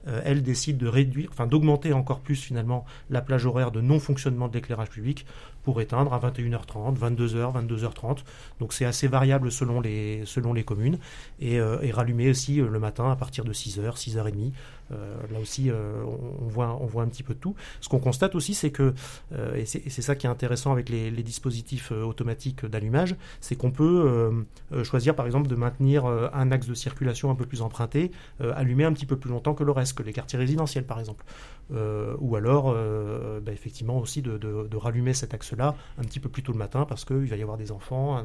elles 0.06 0.42
décident 0.42 0.78
de 0.78 0.86
réduire, 0.86 1.30
enfin 1.32 1.46
d'augmenter 1.46 1.94
encore 1.94 2.20
plus 2.20 2.36
finalement 2.36 2.84
la 3.08 3.22
plage 3.22 3.46
horaire 3.46 3.70
de 3.70 3.80
non-fonctionnement 3.80 4.48
de 4.48 4.52
l'éclairage 4.52 4.90
public 4.90 5.24
pour 5.62 5.80
éteindre 5.80 6.12
à 6.12 6.18
21h30, 6.18 6.98
22h, 6.98 7.66
22h30. 7.66 8.18
Donc 8.60 8.74
c'est 8.74 8.84
assez 8.84 9.08
variable 9.08 9.50
selon 9.50 9.80
les, 9.80 10.24
communes 10.66 10.98
et, 11.40 11.54
et 11.54 11.90
rallumer 11.90 12.28
aussi 12.28 12.56
le 12.56 12.78
matin 12.78 13.10
à 13.10 13.16
partir 13.24 13.42
de 13.44 13.54
6h, 13.54 13.96
6h30 13.96 14.18
euh, 14.20 14.83
là 14.90 15.40
aussi, 15.40 15.70
euh, 15.70 16.04
on, 16.40 16.46
voit, 16.46 16.78
on 16.80 16.86
voit 16.86 17.02
un 17.02 17.08
petit 17.08 17.22
peu 17.22 17.34
de 17.34 17.38
tout. 17.38 17.54
Ce 17.80 17.88
qu'on 17.88 17.98
constate 17.98 18.34
aussi, 18.34 18.54
c'est 18.54 18.70
que, 18.70 18.94
euh, 19.32 19.54
et 19.54 19.64
c'est 19.66 20.02
ça 20.02 20.14
qui 20.14 20.26
est 20.26 20.30
intéressant 20.30 20.72
avec 20.72 20.88
les, 20.88 21.10
dispositifs 21.24 21.90
automatiques 21.90 22.66
d'allumage, 22.66 23.16
c'est 23.40 23.56
qu'on 23.56 23.70
peut 23.70 24.44
choisir 24.82 25.16
par 25.16 25.24
exemple 25.24 25.48
de 25.48 25.54
maintenir 25.54 26.04
un 26.04 26.52
axe 26.52 26.66
de 26.66 26.74
circulation 26.74 27.30
un 27.30 27.34
peu 27.34 27.46
plus 27.46 27.62
emprunté, 27.62 28.10
allumé 28.40 28.84
un 28.84 28.92
petit 28.92 29.06
peu 29.06 29.16
plus 29.16 29.30
longtemps 29.30 29.54
que 29.54 29.64
le 29.64 29.72
reste, 29.72 29.96
que 29.96 30.02
les 30.02 30.12
quartiers 30.12 30.38
résidentiels 30.38 30.84
par 30.84 31.00
exemple. 31.00 31.24
ou 31.70 32.36
alors, 32.36 32.74
bah, 32.74 33.52
effectivement 33.52 33.98
aussi 33.98 34.20
de, 34.20 34.76
rallumer 34.76 35.14
cet 35.14 35.32
axe-là 35.32 35.74
un 35.96 36.02
petit 36.02 36.20
peu 36.20 36.28
plus 36.28 36.42
tôt 36.42 36.52
le 36.52 36.58
matin 36.58 36.84
parce 36.84 37.06
qu'il 37.06 37.24
va 37.24 37.36
y 37.36 37.42
avoir 37.42 37.56
des 37.56 37.72
enfants, 37.72 38.18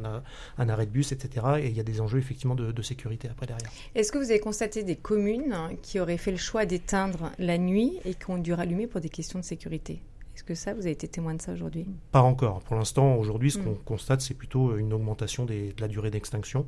un, 0.58 0.70
arrêt 0.70 0.86
de 0.86 0.92
bus, 0.92 1.14
etc. 1.14 1.46
Et 1.62 1.68
il 1.68 1.78
y 1.78 1.80
a 1.80 1.84
des 1.84 2.02
enjeux 2.02 2.20
effectivement 2.20 2.56
de, 2.56 2.74
de 2.74 2.82
sécurité 2.82 3.30
après 3.30 3.46
derrière. 3.46 3.70
Est-ce 3.96 4.12
que 4.12 4.18
vous 4.18 4.30
avez 4.30 4.42
constaté 4.42 4.84
des 4.84 4.98
communes 4.98 5.56
qui 5.82 6.02
auraient 6.02 6.18
fait 6.18 6.32
le 6.32 6.38
choix 6.38 6.49
choix 6.50 6.66
d'éteindre 6.66 7.32
la 7.38 7.60
nuit 7.60 8.00
et 8.06 8.16
qui 8.16 8.30
ont 8.32 8.40
dû 8.40 8.54
rallumer 8.54 8.88
pour 8.88 9.02
des 9.02 9.10
questions 9.10 9.38
de 9.38 9.44
sécurité. 9.46 10.02
Est-ce 10.36 10.44
que 10.44 10.56
ça, 10.56 10.74
vous 10.74 10.82
avez 10.82 10.92
été 10.92 11.08
témoin 11.08 11.36
de 11.36 11.42
ça 11.42 11.52
aujourd'hui? 11.54 11.86
Pas 12.12 12.22
encore. 12.22 12.62
Pour 12.62 12.76
l'instant, 12.76 13.16
aujourd'hui, 13.18 13.52
ce 13.52 13.60
hmm. 13.60 13.66
qu'on 13.66 13.76
constate, 13.76 14.22
c'est 14.22 14.34
plutôt 14.34 14.76
une 14.76 14.92
augmentation 14.92 15.46
de 15.46 15.74
la 15.80 15.88
durée 15.88 16.10
d'extinction. 16.10 16.66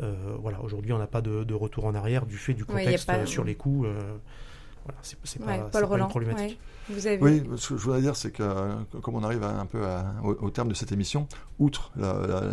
Euh, 0.00 0.14
voilà, 0.40 0.60
aujourd'hui, 0.62 0.92
on 0.92 0.98
n'a 0.98 1.08
pas 1.08 1.22
de, 1.22 1.54
retour 1.54 1.86
en 1.86 1.94
arrière 1.96 2.24
du 2.24 2.36
fait 2.36 2.54
du 2.54 2.64
contexte 2.64 3.10
euh, 3.10 3.26
sur 3.26 3.42
les 3.42 3.56
coûts. 3.56 3.84
Euh, 3.84 4.16
voilà, 4.84 5.00
c'est 5.02 5.42
pas, 5.42 5.96
une 5.96 6.06
problématique. 6.06 6.60
Vous 6.88 7.08
avez... 7.08 7.18
Oui, 7.20 7.42
ce 7.56 7.70
que 7.70 7.76
je 7.76 7.82
voudrais 7.82 8.02
dire, 8.02 8.14
c'est 8.14 8.30
que 8.30 8.76
comme 9.00 9.16
on 9.16 9.24
arrive 9.24 9.42
un 9.42 9.66
peu 9.66 9.84
au, 10.22 10.50
terme 10.50 10.68
de 10.68 10.74
cette 10.74 10.92
émission, 10.92 11.26
outre 11.58 11.90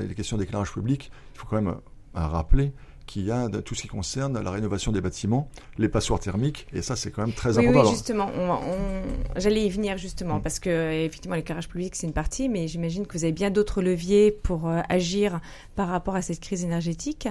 les 0.08 0.16
questions 0.16 0.38
d'éclairage 0.38 0.72
public, 0.72 1.12
il 1.36 1.38
faut 1.38 1.46
quand 1.46 1.62
même 1.62 1.76
rappeler 2.16 2.74
qu'il 3.06 3.26
y 3.26 3.32
a 3.32 3.48
de 3.48 3.60
tout 3.60 3.76
ce 3.76 3.82
qui 3.82 3.88
concerne 3.88 4.40
la 4.40 4.52
rénovation 4.52 4.92
des 4.92 5.02
bâtiments, 5.02 5.50
les 5.78 5.90
passoires 5.90 6.20
thermiques, 6.20 6.68
et 6.74 6.82
ça 6.82 6.96
c'est 6.96 7.12
quand 7.12 7.26
même 7.26 7.36
très 7.36 7.58
important. 7.58 7.84
Oui, 7.84 7.90
justement, 7.90 8.30
j'allais 9.36 9.66
y 9.66 9.70
venir 9.70 9.98
justement, 9.98 10.38
mm. 10.38 10.42
parce 10.42 10.60
que 10.60 11.06
effectivement 11.06 11.36
l'éclairage 11.36 11.68
public 11.68 11.96
c'est 11.96 12.08
une 12.08 12.14
partie, 12.14 12.50
mais 12.50 12.68
j'imagine 12.68 13.06
que 13.06 13.18
vous 13.18 13.24
avez 13.24 13.34
bien 13.34 13.50
d'autres 13.50 13.82
leviers 13.82 14.32
pour 14.32 14.68
euh, 14.68 14.82
agir 14.90 15.40
par 15.76 15.90
rapport 15.90 16.16
à 16.16 16.22
cette 16.22 16.40
crise 16.40 16.64
énergétique. 16.64 17.28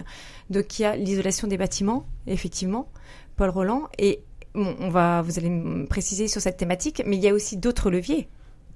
Donc 0.51 0.79
il 0.79 0.83
y 0.83 0.85
a 0.85 0.97
l'isolation 0.97 1.49
des 1.49 1.57
bâtiments, 1.57 2.07
effectivement, 2.27 2.89
Paul 3.37 3.51
Roland, 3.51 3.89
et 3.99 4.23
on 4.55 4.91
va, 4.91 5.23
vous 5.23 5.39
allez 5.39 5.49
me 5.49 5.87
préciser 5.87 6.29
sur 6.29 6.43
cette 6.43 6.59
thématique, 6.59 7.03
mais 7.07 7.17
il 7.17 7.23
y 7.23 7.29
a 7.29 7.33
aussi 7.33 7.57
d'autres 7.57 7.91
leviers, 7.91 8.29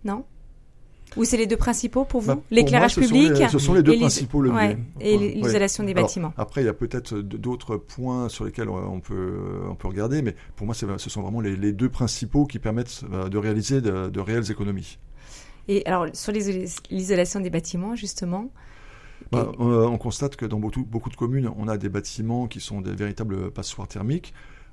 non? 0.05 0.25
Ou 1.16 1.25
c'est 1.25 1.37
les 1.37 1.47
deux 1.47 1.57
principaux 1.57 2.05
pour 2.05 2.21
vous 2.21 2.35
bah, 2.35 2.40
L'éclairage 2.51 2.97
public 2.97 3.33
Ce 3.51 3.59
sont 3.59 3.75
les 3.75 3.83
deux 3.83 3.97
principaux 3.97 4.42
leviers. 4.42 4.77
et 5.01 5.16
l'isolation 5.16 5.85
des 5.85 5.95
bâtiments. 5.95 6.33
après, 6.37 6.62
il 6.62 6.66
y 6.66 6.69
a 6.69 6.75
peut-être 6.75 7.19
d'autres 7.19 7.77
points 7.77 8.29
sur 8.29 8.45
lesquels 8.45 8.69
on 8.69 9.01
peut, 9.01 9.38
on 9.69 9.75
peut 9.75 9.88
regarder, 9.88 10.23
mais 10.23 10.35
pour 10.57 10.66
moi, 10.66 10.75
ce 10.75 11.11
sont 11.11 11.23
vraiment 11.23 11.40
les, 11.40 11.73
deux 11.73 11.88
principaux 11.88 12.47
qui 12.47 12.59
permettent 12.59 13.03
euh, 13.12 13.29
de 13.29 13.38
réaliser 13.38 13.81
de, 13.81 14.21
réelles 14.21 14.51
économies. 14.51 14.99
Et 15.69 15.85
alors, 15.87 16.07
sur 16.12 16.33
l'isolation 16.33 17.40
des 17.40 17.51
bâtiments, 17.51 17.97
justement 17.97 18.51
bah, 19.33 19.51
euh, 19.61 19.87
On 19.87 19.99
constate 19.99 20.37
que 20.37 20.47
dans 20.47 20.59
beaucoup, 20.59 20.85
beaucoup 20.85 21.11
de 21.11 21.16
communes, 21.16 21.51
on 21.57 21.69
a 21.69 21.77
des 21.77 21.88
bâtiments 21.88 22.47
qui 22.47 22.61
sont 22.61 22.81
des 22.81 22.92
véritables 22.92 23.51
passoires 23.51 23.88
thermiques. 23.88 24.33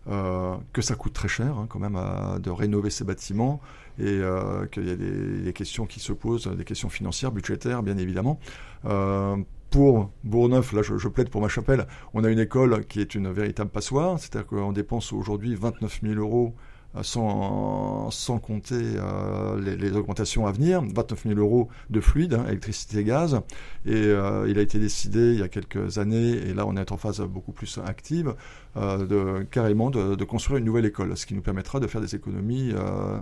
Euh, 0.09 0.57
que 0.73 0.81
ça 0.81 0.95
coûte 0.95 1.13
très 1.13 1.29
cher 1.29 1.57
hein, 1.57 1.65
quand 1.69 1.79
même 1.79 1.97
de 2.41 2.49
rénover 2.49 2.89
ces 2.89 3.05
bâtiments 3.05 3.61
et 3.99 4.03
euh, 4.05 4.65
qu'il 4.65 4.85
y 4.85 4.91
a 4.91 4.97
des, 4.97 5.53
questions 5.53 5.85
qui 5.85 6.01
se 6.01 6.11
posent, 6.11 6.47
des 6.47 6.65
questions 6.65 6.89
financières, 6.89 7.31
budgétaires 7.31 7.83
bien 7.83 7.97
évidemment. 7.97 8.37
Euh, 8.83 9.37
pour 9.69 10.11
Bourneuf, 10.25 10.73
là 10.73 10.81
je, 10.81 11.07
plaide 11.07 11.29
pour 11.29 11.41
ma 11.41 11.47
chapelle, 11.47 11.87
on 12.13 12.23
a 12.25 12.29
une 12.29 12.39
école 12.39 12.85
qui 12.85 12.99
est 12.99 13.15
une 13.15 13.31
véritable 13.31 13.69
passoire, 13.71 14.19
c'est-à-dire 14.19 14.45
qu'on 14.45 14.73
dépense 14.73 15.13
aujourd'hui 15.13 15.55
29 15.55 16.01
000 16.03 16.15
euros 16.15 16.53
sans, 17.01 18.11
sans 18.11 18.37
compter 18.39 18.75
euh, 18.79 19.59
les, 19.59 19.91
augmentations 19.95 20.45
à 20.45 20.51
venir, 20.51 20.81
29 20.81 21.23
000 21.23 21.39
euros 21.39 21.69
de 21.89 21.99
fluide, 21.99 22.35
hein, 22.35 22.45
électricité 22.47 22.99
et 22.99 23.03
gaz. 23.03 23.39
Et 23.85 23.93
euh, 23.93 24.47
il 24.47 24.59
a 24.59 24.61
été 24.61 24.79
décidé 24.79 25.33
il 25.33 25.39
y 25.39 25.43
a 25.43 25.47
quelques 25.47 25.97
années, 25.97 26.31
et 26.31 26.53
là 26.53 26.65
on 26.67 26.75
est 26.75 26.91
en 26.91 26.97
phase 26.97 27.21
beaucoup 27.21 27.51
plus 27.51 27.79
active, 27.85 28.35
euh, 28.77 29.43
carrément 29.49 29.89
de, 29.89 30.23
construire 30.23 30.59
une 30.59 30.65
nouvelle 30.65 30.85
école, 30.85 31.17
ce 31.17 31.25
qui 31.25 31.33
nous 31.33 31.41
permettra 31.41 31.79
de 31.79 31.87
faire 31.87 32.01
des 32.01 32.15
économies 32.15 32.73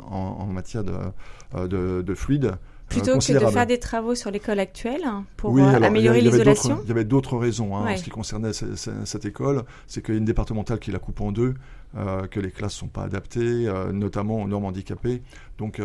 en, 0.09 0.45
matière 0.47 0.83
de, 0.83 2.01
de 2.01 2.15
fluide. 2.15 2.53
Plutôt 2.91 3.17
que 3.17 3.33
de 3.33 3.51
faire 3.51 3.67
des 3.67 3.79
travaux 3.79 4.15
sur 4.15 4.31
l'école 4.31 4.59
actuelle 4.59 5.01
hein, 5.05 5.25
pour 5.37 5.57
améliorer 5.59 6.21
l'isolation 6.21 6.79
Il 6.83 6.89
y 6.89 6.91
avait 6.91 7.05
d'autres 7.05 7.37
raisons 7.37 7.75
hein, 7.75 7.93
en 7.93 7.97
ce 7.97 8.03
qui 8.03 8.09
concernait 8.09 8.51
cette 8.53 9.25
école. 9.25 9.63
C'est 9.87 10.03
qu'il 10.03 10.13
y 10.13 10.17
a 10.17 10.19
une 10.19 10.25
départementale 10.25 10.79
qui 10.79 10.91
la 10.91 10.99
coupe 10.99 11.21
en 11.21 11.31
deux. 11.31 11.55
Euh, 11.97 12.25
que 12.27 12.39
les 12.39 12.51
classes 12.51 12.75
ne 12.75 12.79
sont 12.79 12.87
pas 12.87 13.03
adaptées, 13.03 13.67
euh, 13.67 13.91
notamment 13.91 14.41
aux 14.41 14.47
normes 14.47 14.63
handicapées. 14.63 15.21
Donc, 15.57 15.81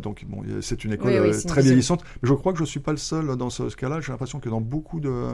donc 0.00 0.24
bon, 0.28 0.44
c'est 0.60 0.84
une 0.84 0.92
école 0.92 1.12
très 1.46 1.62
vieillissante. 1.62 2.04
Mais 2.22 2.28
je 2.28 2.34
crois 2.34 2.52
que 2.52 2.58
je 2.58 2.62
ne 2.62 2.68
suis 2.68 2.80
pas 2.80 2.92
le 2.92 2.98
seul 2.98 3.36
dans 3.36 3.50
ce, 3.50 3.64
cas-là. 3.64 4.00
J'ai 4.00 4.12
l'impression 4.12 4.38
que 4.38 4.48
dans 4.48 4.60
beaucoup 4.60 5.00
de, 5.00 5.26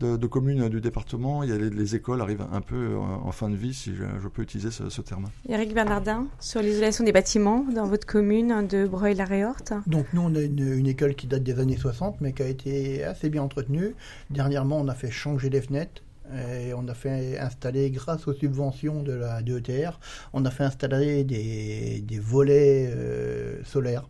de, 0.00 0.26
communes 0.26 0.68
du 0.68 0.80
département, 0.80 1.42
il 1.42 1.50
y 1.50 1.52
a 1.52 1.58
les, 1.58 1.94
écoles 1.94 2.20
arrivent 2.20 2.46
un 2.52 2.60
peu 2.60 2.96
en, 2.96 3.32
fin 3.32 3.48
de 3.50 3.56
vie, 3.56 3.74
si 3.74 3.94
je, 3.94 4.28
peux 4.28 4.42
utiliser 4.42 4.70
ce, 4.70 5.00
terme. 5.00 5.26
Eric 5.48 5.74
Bernardin, 5.74 6.26
sur 6.40 6.60
l'isolation 6.60 7.04
des 7.04 7.12
bâtiments 7.12 7.64
dans 7.74 7.86
votre 7.86 8.06
commune 8.06 8.66
de 8.66 8.86
Breuil-la-Réorte 8.86 9.72
Donc 9.86 10.06
nous, 10.12 10.22
on 10.22 10.34
a 10.34 10.40
une, 10.40 10.86
école 10.86 11.14
qui 11.14 11.26
date 11.26 11.42
des 11.42 11.58
années 11.60 11.76
60, 11.76 12.20
mais 12.20 12.32
qui 12.32 12.42
a 12.42 12.48
été 12.48 13.04
assez 13.04 13.30
bien 13.30 13.42
entretenue. 13.42 13.94
Dernièrement, 14.30 14.78
on 14.78 14.88
a 14.88 14.94
fait 14.94 15.10
changer 15.10 15.50
les 15.50 15.60
fenêtres. 15.60 16.02
Et 16.34 16.74
on 16.74 16.86
a 16.88 16.94
fait 16.94 17.38
installer, 17.38 17.90
grâce 17.90 18.28
aux 18.28 18.34
subventions 18.34 19.02
de 19.02 19.12
la 19.12 19.40
DETR, 19.40 19.98
on 20.34 20.44
a 20.44 20.50
fait 20.50 20.64
installer 20.64 21.24
des, 21.24 22.20
volets 22.20 22.92
euh, 22.94 23.64
solaires 23.64 24.06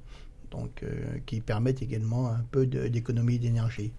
donc 0.51 0.83
euh, 0.83 1.19
qui 1.27 1.41
permettent 1.41 1.83
également 1.83 2.29
un 2.29 2.45
peu 2.51 2.67
d'économie 2.67 3.39
d'énergie 3.39 3.93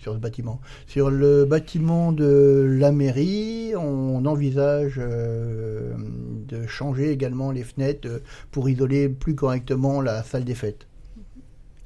sur 0.00 0.14
ce 0.14 0.18
bâtiment. 0.18 0.60
Sur 0.86 1.10
le 1.10 1.44
bâtiment 1.44 2.12
de 2.12 2.76
la 2.78 2.90
mairie, 2.90 3.74
on 3.76 4.24
envisage 4.26 4.94
euh, 4.98 5.94
de 6.48 6.66
changer 6.66 7.10
également 7.10 7.52
les 7.52 7.62
fenêtres 7.62 8.22
pour 8.50 8.68
isoler 8.68 9.08
plus 9.08 9.34
correctement 9.34 10.00
la 10.00 10.22
salle 10.22 10.44
des 10.44 10.54
fêtes 10.54 10.86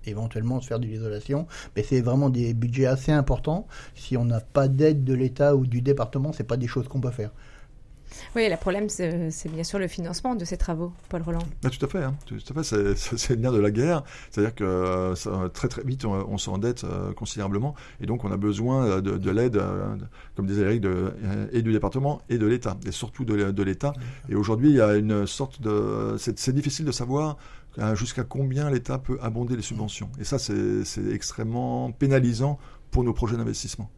éventuellement 0.07 0.63
se 0.63 0.67
faire 0.67 0.81
de 0.81 0.87
l'isolation, 0.87 1.47
mais 1.77 1.83
c'est 1.83 2.01
vraiment 2.01 2.31
des 2.31 2.55
budgets 2.55 2.87
assez 2.87 3.13
importants. 3.13 3.67
Si 3.95 4.17
on 4.17 4.25
n'a 4.25 4.41
pas 4.41 4.67
d'aide 4.67 5.05
de 5.05 5.13
l'État 5.13 5.55
ou 5.55 5.67
du 5.67 5.83
département, 5.83 6.33
c'est 6.33 6.43
pas 6.43 6.57
des 6.57 6.67
choses 6.67 6.89
qu'on 6.89 7.03
peut 7.03 7.11
faire. 7.11 7.31
Oui, 8.37 8.49
le 8.49 8.57
problème, 8.57 8.89
c'est 8.89 9.49
bien 9.49 9.65
sûr 9.65 9.79
le 9.79 9.89
financement 9.89 10.35
de 10.35 10.45
ces 10.45 10.57
travaux, 10.57 10.93
Paul 11.09 11.23
Roland. 11.23 11.43
Bah, 11.63 11.71
tout 11.71 11.85
à 11.85 11.89
fait, 11.89 12.03
hein. 12.03 12.15
tout 12.27 12.37
à 12.37 12.63
fait. 12.63 12.95
C'est 12.97 13.31
le 13.31 13.37
nerf 13.37 13.53
de 13.53 13.61
la 13.61 13.71
guerre. 13.71 14.05
C'est-à-dire 14.31 14.55
que 14.55 14.65
euh, 14.65 15.49
très 15.49 15.69
très 15.69 15.83
vite, 15.83 16.05
on, 16.05 16.39
s'endette 16.39 16.85
euh, 16.85 17.13
considérablement, 17.13 17.75
et 18.01 18.07
donc 18.07 18.25
on 18.25 18.33
a 18.33 18.37
besoin 18.37 18.85
euh, 18.87 19.01
de, 19.01 19.31
l'aide, 19.31 19.61
comme 20.37 20.47
disait 20.47 20.63
Eric, 20.63 20.81
de, 20.81 21.13
et 21.53 21.63
du 21.63 21.73
département 21.73 22.23
et 22.29 22.39
de 22.39 22.47
l'État, 22.47 22.77
et 22.87 22.93
surtout 22.93 23.25
de, 23.25 23.63
l'État. 23.63 23.93
Et 24.29 24.35
aujourd'hui, 24.35 24.71
il 24.71 24.77
y 24.77 24.81
a 24.81 24.97
une 24.97 25.27
sorte 25.27 25.61
de, 25.61 26.17
c'est 26.19 26.55
difficile 26.55 26.85
de 26.85 26.93
savoir 26.93 27.37
jusqu'à 27.95 28.25
combien 28.25 28.71
l'État 28.71 28.99
peut 28.99 29.19
abonder 29.23 29.57
les 29.57 29.63
subventions. 29.63 30.11
Et 30.21 30.25
ça, 30.25 30.39
c'est 30.39 31.13
extrêmement 31.13 31.93
pénalisant 31.93 32.59
pour 32.91 33.05
nos 33.05 33.13
projets 33.13 33.37
d'investissement. 33.37 33.91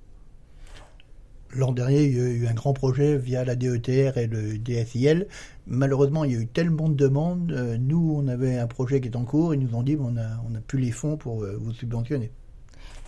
L'an 1.54 1.72
dernier, 1.72 2.04
il 2.04 2.16
y 2.16 2.20
a 2.20 2.24
eu 2.24 2.46
un 2.46 2.54
grand 2.54 2.72
projet 2.72 3.18
via 3.18 3.44
la 3.44 3.56
DETR 3.56 4.16
et 4.16 4.26
le 4.26 4.56
DSIL. 4.56 5.26
Malheureusement, 5.66 6.24
il 6.24 6.32
y 6.32 6.36
a 6.36 6.40
eu 6.40 6.46
tellement 6.46 6.88
de 6.88 6.94
demandes. 6.94 7.52
Euh, 7.52 7.76
nous, 7.78 8.14
on 8.16 8.26
avait 8.26 8.56
un 8.58 8.66
projet 8.66 9.00
qui 9.02 9.08
est 9.08 9.16
en 9.16 9.24
cours. 9.24 9.54
Ils 9.54 9.60
nous 9.60 9.74
ont 9.74 9.82
dit 9.82 9.96
qu'on 9.96 10.12
n'a 10.12 10.40
on 10.50 10.54
a 10.54 10.60
plus 10.60 10.78
les 10.78 10.90
fonds 10.90 11.18
pour 11.18 11.44
euh, 11.44 11.58
vous 11.60 11.72
subventionner. 11.72 12.30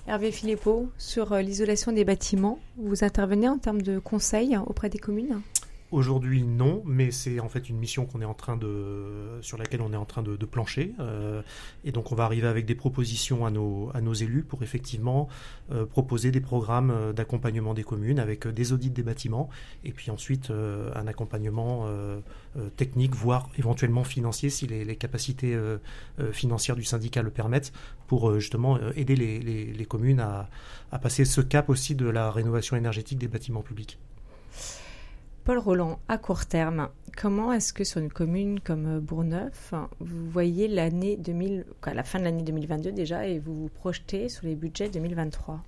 Hervé 0.06 0.30
Philippot, 0.30 0.90
sur 0.98 1.32
euh, 1.32 1.40
l'isolation 1.40 1.90
des 1.90 2.04
bâtiments, 2.04 2.58
vous 2.76 3.02
intervenez 3.02 3.48
en 3.48 3.56
termes 3.56 3.80
de 3.80 3.98
conseils 3.98 4.58
auprès 4.66 4.90
des 4.90 4.98
communes? 4.98 5.40
Aujourd'hui, 5.94 6.42
non, 6.42 6.82
mais 6.84 7.12
c'est 7.12 7.38
en 7.38 7.48
fait 7.48 7.68
une 7.68 7.76
mission 7.76 8.04
qu'on 8.04 8.20
est 8.20 8.24
en 8.24 8.34
train 8.34 8.56
de, 8.56 9.38
sur 9.42 9.56
laquelle 9.56 9.80
on 9.80 9.92
est 9.92 9.96
en 9.96 10.04
train 10.04 10.24
de, 10.24 10.34
plancher. 10.44 10.92
Euh, 10.98 11.40
et 11.84 11.92
donc, 11.92 12.10
on 12.10 12.16
va 12.16 12.24
arriver 12.24 12.48
avec 12.48 12.66
des 12.66 12.74
propositions 12.74 13.46
à 13.46 13.52
nos, 13.52 13.92
à 13.94 14.00
nos 14.00 14.12
élus 14.12 14.42
pour 14.42 14.64
effectivement 14.64 15.28
euh, 15.70 15.86
proposer 15.86 16.32
des 16.32 16.40
programmes 16.40 16.90
euh, 16.90 17.12
d'accompagnement 17.12 17.74
des 17.74 17.84
communes 17.84 18.18
avec 18.18 18.48
des 18.48 18.72
audits 18.72 18.90
des 18.90 19.04
bâtiments 19.04 19.48
et 19.84 19.92
puis 19.92 20.10
ensuite 20.10 20.50
un 20.50 21.06
accompagnement 21.06 21.86
technique, 22.76 23.14
voire 23.14 23.48
éventuellement 23.56 24.02
financier 24.02 24.50
si 24.50 24.66
les, 24.66 24.96
capacités 24.96 25.56
financières 26.32 26.74
du 26.74 26.82
syndicat 26.82 27.22
le 27.22 27.30
permettent, 27.30 27.72
pour 28.08 28.40
justement 28.40 28.80
aider 28.96 29.14
les, 29.14 29.38
les 29.72 29.84
communes 29.84 30.20
à, 30.20 30.48
à 30.90 30.98
passer 30.98 31.24
ce 31.24 31.40
cap 31.40 31.68
aussi 31.68 31.94
de 31.94 32.08
la 32.08 32.32
rénovation 32.32 32.76
énergétique 32.76 33.18
des 33.18 33.28
bâtiments 33.28 33.62
publics. 33.62 33.98
Paul 35.44 35.58
Roland, 35.58 35.98
à 36.08 36.16
court 36.16 36.46
terme, 36.46 36.88
comment 37.18 37.52
est-ce 37.52 37.74
que 37.74 37.84
sur 37.84 38.00
une 38.00 38.10
commune 38.10 38.60
comme 38.60 38.98
Bourgneuf, 38.98 39.74
vous 40.00 40.30
voyez 40.30 40.68
l'année 40.68 41.18
2000, 41.18 41.66
à 41.82 41.92
la 41.92 42.02
fin 42.02 42.18
de 42.18 42.24
l'année 42.24 42.42
2022 42.42 42.92
déjà, 42.92 43.26
et 43.26 43.40
vous 43.40 43.54
vous 43.54 43.68
projetez 43.68 44.30
sur 44.30 44.46
les 44.46 44.54
budgets 44.54 44.88
2023 44.88 45.62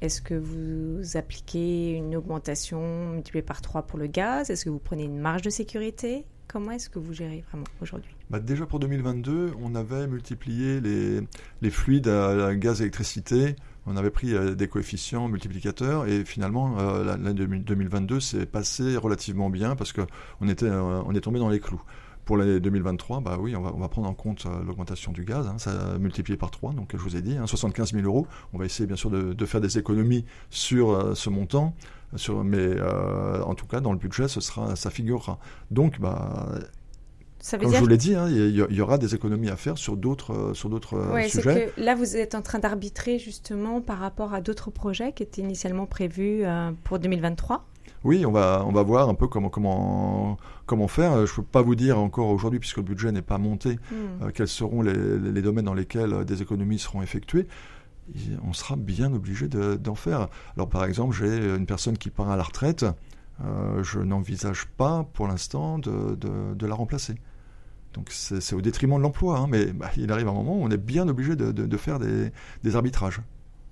Est-ce 0.00 0.22
que 0.22 0.32
vous 0.32 1.18
appliquez 1.18 1.92
une 1.92 2.16
augmentation 2.16 3.10
multipliée 3.10 3.42
par 3.42 3.60
3 3.60 3.82
pour 3.82 3.98
le 3.98 4.06
gaz? 4.06 4.48
Est-ce 4.48 4.64
que 4.64 4.70
vous 4.70 4.78
prenez 4.78 5.04
une 5.04 5.18
marge 5.18 5.42
de 5.42 5.50
sécurité? 5.50 6.24
Comment 6.48 6.70
est-ce 6.70 6.88
que 6.88 6.98
vous 6.98 7.12
gérez 7.12 7.44
vraiment 7.48 7.66
aujourd'hui? 7.82 8.16
Bah 8.30 8.40
Déjà 8.40 8.64
pour 8.64 8.80
2022, 8.80 9.52
on 9.62 9.74
avait 9.74 10.06
multiplié 10.06 10.80
les, 10.80 11.20
les 11.60 11.70
fluides 11.70 12.08
à, 12.08 12.54
gaz 12.54 12.80
électricité 12.80 13.54
on 13.86 13.96
avait 13.96 14.10
pris 14.10 14.34
euh, 14.34 14.54
des 14.54 14.68
coefficients 14.68 15.28
multiplicateurs 15.28 16.06
et 16.06 16.24
finalement 16.24 16.78
euh, 16.78 17.04
l'année 17.04 17.32
2022 17.34 18.20
s'est 18.20 18.46
passé 18.46 18.96
relativement 18.96 19.50
bien 19.50 19.76
parce 19.76 19.92
qu'on 19.92 20.48
était 20.48 20.66
euh, 20.66 21.02
on 21.06 21.14
est 21.14 21.20
tombé 21.20 21.38
dans 21.38 21.48
les 21.48 21.60
clous. 21.60 21.82
Pour 22.26 22.36
l'année 22.36 22.60
2023, 22.60 23.22
bah 23.22 23.38
oui, 23.40 23.56
on 23.56 23.62
va, 23.62 23.88
prendre 23.88 24.06
en 24.06 24.14
compte 24.14 24.46
l'augmentation 24.64 25.10
du 25.10 25.24
gaz, 25.24 25.48
hein, 25.48 25.58
ça 25.58 25.98
multiplié 25.98 26.36
par 26.36 26.52
3, 26.52 26.74
donc 26.74 26.90
je 26.92 26.98
vous 26.98 27.16
ai 27.16 27.22
dit, 27.22 27.36
75 27.44 27.88
hein, 27.92 27.96
000 27.96 28.06
euros. 28.06 28.28
On 28.52 28.58
va 28.58 28.66
essayer 28.66 28.86
bien 28.86 28.94
sûr 28.94 29.10
de, 29.10 29.46
faire 29.46 29.60
des 29.60 29.78
économies 29.78 30.24
sur 30.48 31.16
ce 31.16 31.28
montant, 31.28 31.74
mais 32.44 32.80
en 32.80 33.54
tout 33.56 33.66
cas 33.66 33.80
dans 33.80 33.90
le 33.90 33.98
budget, 33.98 34.28
ce 34.28 34.40
sera, 34.40 34.76
ça 34.76 34.90
figurera. 34.90 35.40
Donc, 35.72 35.98
bah, 35.98 36.46
comme 37.48 37.72
je 37.72 37.78
vous 37.78 37.86
l'ai 37.86 37.96
dit, 37.96 38.14
hein, 38.14 38.28
il 38.28 38.54
y, 38.54 38.80
aura 38.80 38.98
des 38.98 39.14
économies 39.14 39.48
à 39.48 39.56
faire 39.56 39.78
sur 39.78 39.96
d'autres 39.96 40.32
euh, 40.32 40.54
sur 40.54 40.68
d'autres 40.68 40.96
euh, 40.96 41.28
sujets. 41.28 41.72
Que 41.74 41.80
là, 41.80 41.94
vous 41.94 42.16
êtes 42.16 42.34
en 42.34 42.42
train 42.42 42.58
d'arbitrer 42.58 43.18
justement 43.18 43.80
par 43.80 43.98
rapport 43.98 44.34
à 44.34 44.40
d'autres 44.40 44.70
projets 44.70 45.12
qui 45.12 45.22
étaient 45.22 45.40
initialement 45.40 45.86
prévus 45.86 46.44
euh, 46.44 46.70
pour 46.84 46.98
2023. 46.98 47.66
Oui, 48.04 48.24
on 48.26 48.32
va 48.32 48.62
on 48.66 48.72
va 48.72 48.82
voir 48.82 49.08
un 49.08 49.14
peu 49.14 49.26
comment 49.26 49.48
comment 49.48 50.36
comment 50.66 50.88
faire. 50.88 51.26
Je 51.26 51.34
peux 51.34 51.42
pas 51.42 51.62
vous 51.62 51.74
dire 51.74 51.98
encore 51.98 52.28
aujourd'hui 52.28 52.58
puisque 52.58 52.78
le 52.78 52.82
budget 52.82 53.12
n'est 53.12 53.22
pas 53.22 53.38
monté 53.38 53.78
hmm. 53.90 54.32
quels 54.32 54.48
seront 54.48 54.82
les, 54.82 55.18
les, 55.18 55.42
domaines 55.42 55.66
dans 55.66 55.74
lesquels 55.74 56.24
des 56.24 56.40
économies 56.42 56.78
seront 56.78 57.02
effectuées. 57.02 57.46
on 58.46 58.52
sera 58.52 58.76
bien 58.76 59.12
obligé 59.12 59.48
d'en 59.48 59.94
faire. 59.94 60.28
Alors 60.56 60.68
par 60.68 60.84
exemple, 60.84 61.14
j'ai 61.14 61.54
une 61.54 61.66
personne 61.66 61.98
qui 61.98 62.08
part 62.08 62.30
à 62.30 62.36
la 62.36 62.42
retraite. 62.42 62.86
je 63.82 63.98
n'envisage 63.98 64.66
pas 64.78 65.06
pour 65.12 65.28
l'instant 65.28 65.78
de, 65.78 66.14
de, 66.14 66.54
de 66.54 66.66
la 66.66 66.74
remplacer. 66.74 67.16
Donc 67.94 68.08
c'est 68.10 68.54
au 68.54 68.60
détriment 68.60 68.96
de 68.96 69.02
l'emploi, 69.02 69.38
hein, 69.38 69.46
mais 69.48 69.66
bah, 69.66 69.90
il 69.96 70.10
arrive 70.12 70.28
un 70.28 70.32
moment 70.32 70.56
où 70.56 70.62
on 70.62 70.70
est 70.70 70.76
bien 70.76 71.08
obligé 71.08 71.34
de, 71.34 71.76
faire 71.76 71.98
des, 71.98 72.76
arbitrages. 72.76 73.20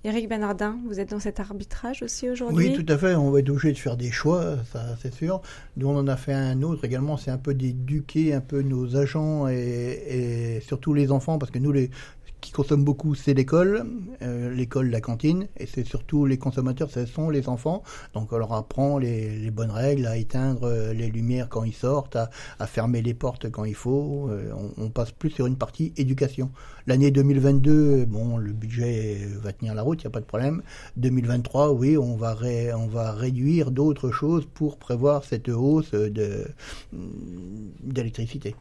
Éric 0.05 0.29
Bernardin, 0.29 0.77
vous 0.87 1.01
êtes 1.01 1.09
dans 1.09 1.19
cet 1.19 1.41
arbitrage 1.41 2.03
aussi 2.03 2.29
aujourd'hui? 2.29 2.69
Oui, 2.69 2.85
tout 2.85 2.91
à 2.91 2.97
fait. 2.97 3.15
On 3.15 3.31
va 3.31 3.39
être 3.39 3.49
obligé 3.49 3.73
de 3.73 3.77
faire 3.77 3.97
des 3.97 4.11
choix, 4.11 4.57
ça 4.71 4.95
c'est 5.01 5.13
sûr. 5.13 5.41
Nous, 5.75 5.89
on 5.89 5.97
en 5.97 6.07
a 6.07 6.15
fait 6.15 6.33
un 6.33 6.61
autre 6.61 6.85
également, 6.85 7.17
c'est 7.17 7.31
un 7.31 7.37
peu 7.37 7.53
d'éduquer 7.53 8.33
un 8.33 8.39
peu 8.39 8.61
nos 8.61 8.95
agents 8.95 9.49
et, 9.49 9.55
et, 9.55 10.61
surtout 10.61 10.93
les 10.93 11.11
enfants, 11.11 11.37
parce 11.37 11.51
que 11.51 11.59
nous, 11.59 11.73
les, 11.73 11.91
qui 12.41 12.51
consomme 12.51 12.83
beaucoup, 12.83 13.15
c'est 13.15 13.33
l'école, 13.33 13.85
euh, 14.21 14.53
l'école, 14.53 14.89
la 14.89 15.01
cantine, 15.01 15.47
et 15.57 15.65
c'est 15.65 15.85
surtout 15.85 16.25
les 16.25 16.37
consommateurs, 16.37 16.89
ce 16.89 17.05
sont 17.05 17.29
les 17.29 17.49
enfants. 17.49 17.83
Donc 18.13 18.31
on 18.31 18.37
leur 18.37 18.53
apprend 18.53 18.97
les, 18.97 19.51
bonnes 19.51 19.71
règles, 19.71 20.05
à 20.05 20.17
éteindre 20.17 20.63
euh, 20.63 20.93
les 20.93 21.09
lumières 21.09 21.49
quand 21.49 21.63
ils 21.63 21.73
sortent, 21.73 22.15
à, 22.15 22.29
fermer 22.67 23.01
les 23.01 23.13
portes 23.13 23.49
quand 23.49 23.65
il 23.65 23.75
faut. 23.75 24.29
Euh, 24.29 24.53
on, 24.77 24.89
passe 24.89 25.11
plus 25.11 25.29
sur 25.29 25.45
une 25.45 25.57
partie 25.57 25.93
éducation. 25.97 26.51
L'année 26.87 27.11
2022, 27.11 28.05
bon, 28.05 28.37
le 28.37 28.53
budget 28.53 29.19
va 29.41 29.53
tenir 29.53 29.75
la 29.75 29.81
route, 29.81 30.01
il 30.01 30.05
n'y 30.05 30.09
a 30.09 30.11
pas 30.11 30.21
de 30.21 30.25
problème. 30.25 30.61
2023, 30.97 31.73
oui, 31.73 31.97
on 31.97 32.15
va, 32.15 32.35
on 32.75 32.87
va 32.87 33.11
réduire 33.11 33.71
d'autres 33.71 34.11
choses 34.11 34.47
pour 34.53 34.77
prévoir 34.77 35.23
cette 35.25 35.49
hausse 35.49 35.91
d'électricité. 37.83 38.55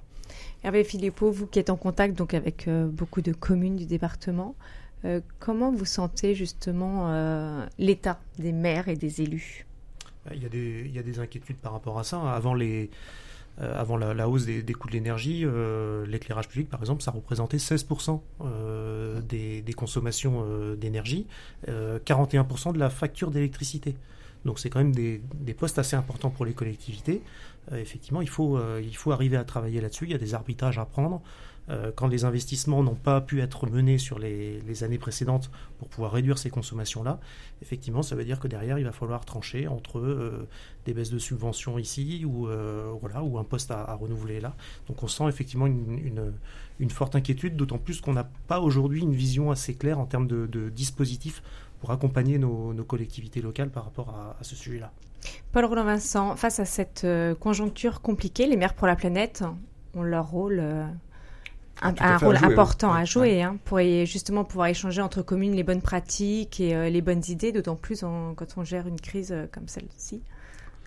Hervé 0.65 0.83
Philippot, 0.83 1.31
vous 1.31 1.47
qui 1.47 1.59
êtes 1.59 1.71
en 1.71 1.77
contact 1.77 2.17
donc 2.17 2.35
avec 2.35 2.67
euh, 2.67 2.89
beaucoup 2.89 3.23
de 3.23 3.33
communes 3.33 3.77
du 3.77 3.87
département, 3.87 4.57
euh, 5.05 5.21
comment 5.39 5.71
vous 5.71 5.85
sentez 5.85 6.35
justement 6.35 7.07
euh, 7.09 7.65
l'état 7.79 8.21
des 8.39 8.53
maires 8.53 8.89
et 8.89 8.97
des 8.97 9.23
élus? 9.23 9.67
Il 10.35 10.43
y, 10.43 10.47
a 10.47 10.49
des, 10.49 10.83
il 10.85 10.95
y, 10.95 10.99
a 10.99 11.03
des, 11.03 11.21
inquiétudes 11.21 11.57
par 11.57 11.73
rapport 11.73 11.99
à 11.99 12.05
ça. 12.05 12.21
Avant, 12.21 12.53
les, 12.53 12.91
avant 13.57 13.97
la, 13.97 14.29
hausse 14.29 14.45
des, 14.45 14.63
coûts 14.75 14.89
de 14.89 14.93
l'énergie, 14.93 15.47
l'éclairage 16.07 16.49
public, 16.49 16.69
par 16.69 16.81
exemple, 16.81 17.03
ça 17.03 17.13
représentait 17.13 17.57
16% 17.57 18.21
des, 19.27 19.63
des, 19.63 19.73
consommations 19.73 20.75
d'énergie, 20.75 21.27
41% 21.67 22.75
de 22.75 22.79
la 22.79 22.91
facture 22.91 23.31
d'électricité. 23.31 23.97
Donc 24.49 24.59
c'est 24.59 24.71
quand 24.71 24.81
même 24.81 24.95
des, 24.95 25.21
postes 25.55 25.79
assez 25.79 25.95
importants 25.95 26.31
pour 26.31 26.47
les 26.47 26.55
collectivités. 26.55 27.21
effectivement, 27.73 28.23
il 28.23 28.29
faut, 28.31 28.59
il 28.81 28.97
faut 28.97 29.13
arriver 29.13 29.37
à 29.37 29.45
travailler 29.45 29.81
là-dessus. 29.83 30.07
Il 30.07 30.11
y 30.11 30.15
a 30.15 30.19
des 30.19 30.35
arbitrages 30.35 30.79
à 30.79 30.87
prendre. 30.87 31.21
Euh, 31.71 31.93
quand 31.95 32.07
les 32.07 32.25
investissements 32.25 32.83
n'ont 32.83 32.95
pas 32.95 33.21
pu 33.21 33.43
être 33.43 33.67
menés 33.67 33.99
sur 33.99 34.19
les, 34.19 34.85
années 34.85 34.99
précédentes 34.99 35.51
pour 35.79 35.89
pouvoir 35.89 36.13
réduire 36.13 36.39
ces 36.39 36.49
consommations-là, 36.49 37.21
effectivement, 37.61 38.03
ça 38.03 38.17
veut 38.17 38.25
dire 38.25 38.41
que 38.41 38.49
derrière, 38.49 38.79
il 38.79 38.85
va 38.85 38.93
falloir 38.93 39.25
trancher 39.25 39.69
entre 39.69 39.99
euh, 39.99 40.49
des 40.87 40.95
baisses 40.95 41.11
de 41.11 41.19
subventions 41.19 41.79
ici 41.79 42.25
ou, 42.25 42.49
euh, 42.49 42.93
voilà, 43.01 43.23
ou 43.23 43.39
un 43.39 43.45
poste 43.45 43.71
à, 43.71 43.95
renouveler 43.95 44.41
là. 44.41 44.55
Donc 44.87 45.03
on 45.03 45.09
sent 45.09 45.25
effectivement 45.29 45.67
une, 45.67 46.33
une, 46.79 46.91
forte 46.91 47.17
inquiétude, 47.17 47.57
d'autant 47.57 47.79
plus 47.79 48.01
qu'on 48.01 48.15
n'a 48.15 48.31
pas 48.47 48.61
aujourd'hui 48.61 49.03
une 49.03 49.15
vision 49.15 49.51
assez 49.51 49.75
claire 49.75 49.99
en 49.99 50.07
termes 50.07 50.27
de, 50.27 50.71
dispositifs 50.71 51.43
pour 51.81 51.91
accompagner 51.91 52.39
nos, 52.39 52.73
collectivités 52.85 53.41
locales 53.41 53.71
par 53.71 53.85
rapport 53.85 54.11
à, 54.11 54.37
à 54.41 54.45
ce 54.45 54.57
sujet-là. 54.57 54.93
Paul 55.53 55.65
Roland 55.65 55.85
Vincent, 55.85 56.37
face 56.37 56.61
à 56.61 56.65
cette 56.65 57.07
conjoncture 57.41 58.01
compliquée, 58.01 58.47
les 58.47 58.57
maires 58.57 58.75
pour 58.75 58.87
la 58.87 58.97
planète 58.97 59.45
ont 59.95 60.03
leur 60.03 60.31
rôle 60.31 60.63
un, 61.83 62.17
rôle 62.19 62.37
important 62.37 62.93
à 62.93 63.05
jouer 63.05 63.43
hein, 63.43 63.59
pour 63.65 63.79
justement 63.79 64.45
pouvoir 64.45 64.69
échanger 64.69 65.01
entre 65.01 65.23
communes 65.23 65.55
les 65.55 65.63
bonnes 65.63 65.83
pratiques 65.83 66.61
et 66.61 66.75
euh, 66.75 66.89
les 66.89 67.03
bonnes 67.03 67.23
idées, 67.29 67.53
d'autant 67.53 67.77
plus 67.77 68.01
quand 68.01 68.47
on 68.57 68.65
gère 68.65 68.87
une 68.87 69.01
crise 69.01 69.33
euh, 69.33 69.47
comme 69.51 69.69
celle-ci. 69.69 70.23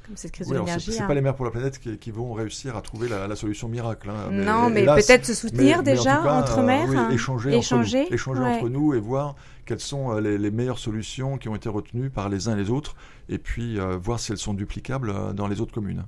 Comme 0.05 0.17
cette 0.17 0.31
crise 0.31 0.47
de 0.47 0.55
l'énergie. 0.55 0.97
Pas 0.97 1.05
hein. 1.05 1.13
les 1.13 1.21
maires 1.21 1.35
pour 1.35 1.45
la 1.45 1.51
planète 1.51 1.79
qui, 1.79 2.11
vont 2.11 2.33
réussir 2.33 2.75
à 2.75 2.81
trouver 2.81 3.07
la, 3.07 3.35
solution 3.35 3.67
miracle. 3.67 4.09
Hein. 4.09 4.31
non, 4.31 4.69
mais 4.69 4.85
peut-être 4.85 5.25
se 5.25 5.33
soutenir 5.33 5.83
déjà 5.83 6.21
entre 6.39 6.59
euh, 6.59 6.63
maires. 6.63 7.11
échanger, 7.11 7.55
échanger, 7.55 8.01
entre, 8.01 8.09
nous, 8.09 8.15
échanger 8.15 8.41
entre 8.41 8.69
nous 8.69 8.93
et 8.93 8.99
voir 8.99 9.35
quelles 9.65 9.79
sont 9.79 10.17
les, 10.19 10.37
les, 10.37 10.51
meilleures 10.51 10.79
solutions 10.79 11.37
qui 11.37 11.49
ont 11.49 11.55
été 11.55 11.69
retenues 11.69 12.09
par 12.09 12.29
les 12.29 12.47
uns 12.47 12.55
et 12.55 12.59
les 12.59 12.69
autres, 12.69 12.95
et 13.29 13.37
puis 13.37 13.79
voir 14.01 14.19
si 14.19 14.31
elles 14.31 14.37
sont 14.37 14.53
duplicables 14.53 15.33
dans 15.33 15.47
les 15.47 15.61
autres 15.61 15.73
communes. 15.73 16.05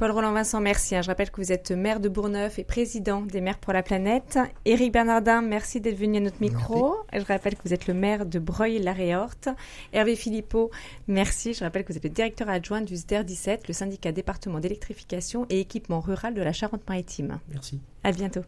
Paul 0.00 0.12
Roland 0.12 0.32
Vincent, 0.32 0.62
merci. 0.62 0.96
Hein. 0.96 1.02
Je 1.02 1.08
rappelle 1.08 1.30
que 1.30 1.42
vous 1.42 1.52
êtes 1.52 1.72
maire 1.72 2.00
de 2.00 2.08
Bourneuf 2.08 2.58
et 2.58 2.64
président 2.64 3.20
des 3.20 3.42
maires 3.42 3.58
pour 3.58 3.74
la 3.74 3.82
planète. 3.82 4.38
Éric 4.64 4.94
Bernardin, 4.94 5.42
merci 5.42 5.78
d'être 5.78 5.98
venu 5.98 6.16
à 6.16 6.20
notre 6.20 6.40
micro. 6.40 6.96
Je 7.12 7.22
rappelle 7.22 7.54
que 7.54 7.60
vous 7.66 7.74
êtes 7.74 7.86
le 7.86 7.92
maire 7.92 8.24
de 8.24 8.38
Breuil-la-Réorte. 8.38 9.50
Hervé 9.92 10.16
Philippot, 10.16 10.70
merci. 11.06 11.52
Je 11.52 11.62
rappelle 11.62 11.84
que 11.84 11.92
vous 11.92 11.98
êtes 11.98 12.04
le 12.04 12.08
directeur 12.08 12.48
adjoint 12.48 12.80
du 12.80 12.96
SDER 12.96 13.24
17, 13.24 13.68
le 13.68 13.74
syndicat 13.74 14.10
département 14.10 14.58
d'électrification 14.58 15.44
et 15.50 15.60
équipement 15.60 16.00
rural 16.00 16.32
de 16.32 16.40
la 16.40 16.54
Charente-Maritime. 16.54 17.38
Merci. 17.50 17.78
À 18.02 18.12
bientôt. 18.12 18.40